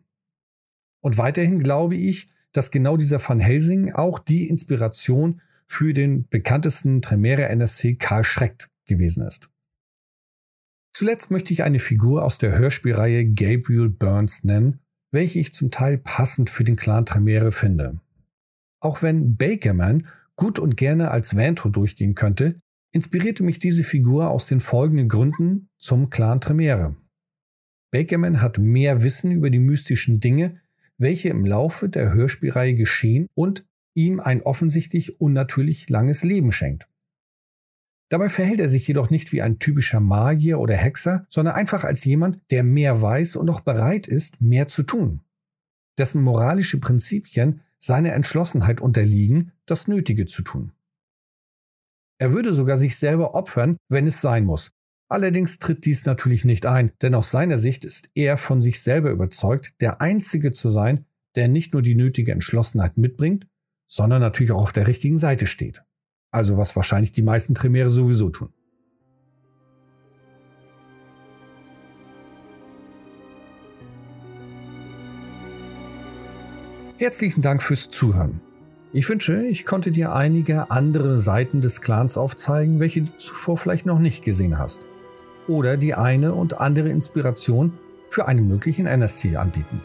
Und 1.01 1.17
weiterhin 1.17 1.59
glaube 1.59 1.95
ich, 1.95 2.27
dass 2.51 2.71
genau 2.71 2.97
dieser 2.97 3.19
Van 3.27 3.39
Helsing 3.39 3.91
auch 3.91 4.19
die 4.19 4.47
Inspiration 4.47 5.41
für 5.67 5.93
den 5.93 6.27
bekanntesten 6.29 7.01
Tremere 7.01 7.47
NSC 7.49 7.95
Karl 7.95 8.23
Schreck 8.23 8.69
gewesen 8.85 9.23
ist. 9.23 9.49
Zuletzt 10.93 11.29
möchte 11.29 11.51
ich 11.51 11.63
eine 11.63 11.79
Figur 11.79 12.23
aus 12.23 12.37
der 12.37 12.57
Hörspielreihe 12.57 13.25
Gabriel 13.25 13.89
Burns 13.89 14.43
nennen, 14.43 14.79
welche 15.11 15.39
ich 15.39 15.53
zum 15.53 15.69
Teil 15.69 15.97
passend 15.97 16.49
für 16.49 16.63
den 16.63 16.75
Clan 16.75 17.05
Tremere 17.05 17.51
finde. 17.51 17.99
Auch 18.79 19.01
wenn 19.01 19.35
Bakerman 19.35 20.07
gut 20.35 20.59
und 20.59 20.77
gerne 20.77 21.11
als 21.11 21.35
Vantro 21.35 21.69
durchgehen 21.69 22.15
könnte, 22.15 22.59
inspirierte 22.91 23.43
mich 23.43 23.59
diese 23.59 23.83
Figur 23.83 24.29
aus 24.29 24.45
den 24.45 24.61
folgenden 24.61 25.09
Gründen 25.09 25.69
zum 25.77 26.09
Clan 26.09 26.39
Tremere. 26.39 26.95
Bakerman 27.95 28.41
hat 28.41 28.57
mehr 28.57 29.03
Wissen 29.03 29.31
über 29.31 29.49
die 29.49 29.59
mystischen 29.59 30.19
Dinge, 30.19 30.59
welche 30.97 31.29
im 31.29 31.45
Laufe 31.45 31.87
der 31.87 32.13
Hörspielreihe 32.13 32.75
geschehen 32.75 33.27
und 33.35 33.65
ihm 33.93 34.19
ein 34.19 34.41
offensichtlich 34.41 35.21
unnatürlich 35.21 35.87
langes 35.89 36.21
Leben 36.25 36.51
schenkt. 36.51 36.89
Dabei 38.09 38.27
verhält 38.27 38.59
er 38.59 38.67
sich 38.67 38.85
jedoch 38.85 39.09
nicht 39.09 39.31
wie 39.31 39.41
ein 39.41 39.59
typischer 39.59 40.01
Magier 40.01 40.59
oder 40.59 40.75
Hexer, 40.75 41.25
sondern 41.29 41.55
einfach 41.55 41.85
als 41.85 42.03
jemand, 42.03 42.41
der 42.51 42.63
mehr 42.63 43.01
weiß 43.01 43.37
und 43.37 43.49
auch 43.49 43.61
bereit 43.61 44.07
ist, 44.07 44.41
mehr 44.41 44.67
zu 44.67 44.83
tun. 44.83 45.21
Dessen 45.97 46.21
moralische 46.21 46.81
Prinzipien 46.81 47.61
seiner 47.79 48.11
Entschlossenheit 48.11 48.81
unterliegen, 48.81 49.53
das 49.65 49.87
Nötige 49.87 50.25
zu 50.25 50.41
tun. 50.41 50.73
Er 52.17 52.33
würde 52.33 52.53
sogar 52.53 52.77
sich 52.77 52.97
selber 52.97 53.35
opfern, 53.35 53.77
wenn 53.87 54.05
es 54.05 54.19
sein 54.19 54.43
muss, 54.43 54.71
Allerdings 55.07 55.59
tritt 55.59 55.85
dies 55.85 56.05
natürlich 56.05 56.45
nicht 56.45 56.65
ein, 56.65 56.91
denn 57.01 57.13
aus 57.13 57.29
seiner 57.29 57.59
Sicht 57.59 57.85
ist 57.85 58.09
er 58.15 58.37
von 58.37 58.59
sich 58.59 58.81
selber 58.81 59.11
überzeugt, 59.11 59.79
der 59.79 60.01
Einzige 60.01 60.51
zu 60.51 60.69
sein, 60.69 61.05
der 61.35 61.47
nicht 61.47 61.73
nur 61.73 61.83
die 61.83 61.93
nötige 61.93 62.31
Entschlossenheit 62.31 62.97
mitbringt, 62.97 63.45
sondern 63.87 64.19
natürlich 64.19 64.51
auch 64.51 64.63
auf 64.63 64.73
der 64.73 64.87
richtigen 64.87 65.17
Seite 65.17 65.45
steht. 65.45 65.83
Also 66.31 66.57
was 66.57 66.75
wahrscheinlich 66.75 67.11
die 67.11 67.21
meisten 67.21 67.53
Tremere 67.53 67.91
sowieso 67.91 68.31
tun. 68.31 68.49
Herzlichen 76.97 77.43
Dank 77.43 77.61
fürs 77.61 77.91
Zuhören. 77.91 78.41
Ich 78.91 79.07
wünsche, 79.07 79.45
ich 79.45 79.65
konnte 79.65 79.91
dir 79.91 80.13
einige 80.13 80.71
andere 80.71 81.19
Seiten 81.19 81.61
des 81.61 81.81
Clans 81.81 82.17
aufzeigen, 82.17 82.79
welche 82.79 83.03
du 83.03 83.15
zuvor 83.17 83.57
vielleicht 83.57 83.85
noch 83.85 83.99
nicht 83.99 84.23
gesehen 84.23 84.57
hast 84.57 84.81
oder 85.47 85.77
die 85.77 85.93
eine 85.93 86.33
und 86.33 86.59
andere 86.59 86.89
Inspiration 86.89 87.73
für 88.09 88.27
einen 88.27 88.47
möglichen 88.47 88.85
NSC 88.85 89.35
anbieten. 89.35 89.81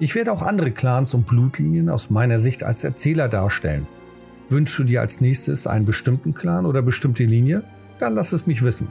Ich 0.00 0.14
werde 0.14 0.32
auch 0.32 0.42
andere 0.42 0.70
Clans 0.70 1.12
und 1.14 1.26
Blutlinien 1.26 1.88
aus 1.88 2.08
meiner 2.08 2.38
Sicht 2.38 2.62
als 2.62 2.84
Erzähler 2.84 3.28
darstellen. 3.28 3.86
Wünschst 4.48 4.78
du 4.78 4.84
dir 4.84 5.00
als 5.00 5.20
nächstes 5.20 5.66
einen 5.66 5.84
bestimmten 5.84 6.34
Clan 6.34 6.66
oder 6.66 6.82
bestimmte 6.82 7.24
Linie? 7.24 7.64
Dann 7.98 8.14
lass 8.14 8.32
es 8.32 8.46
mich 8.46 8.62
wissen. 8.62 8.88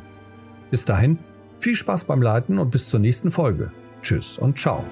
Bis 0.69 0.85
dahin, 0.85 1.17
viel 1.59 1.75
Spaß 1.75 2.03
beim 2.03 2.21
Leiten 2.21 2.59
und 2.59 2.71
bis 2.71 2.89
zur 2.89 2.99
nächsten 2.99 3.31
Folge. 3.31 3.71
Tschüss 4.01 4.37
und 4.37 4.59
ciao. 4.59 4.83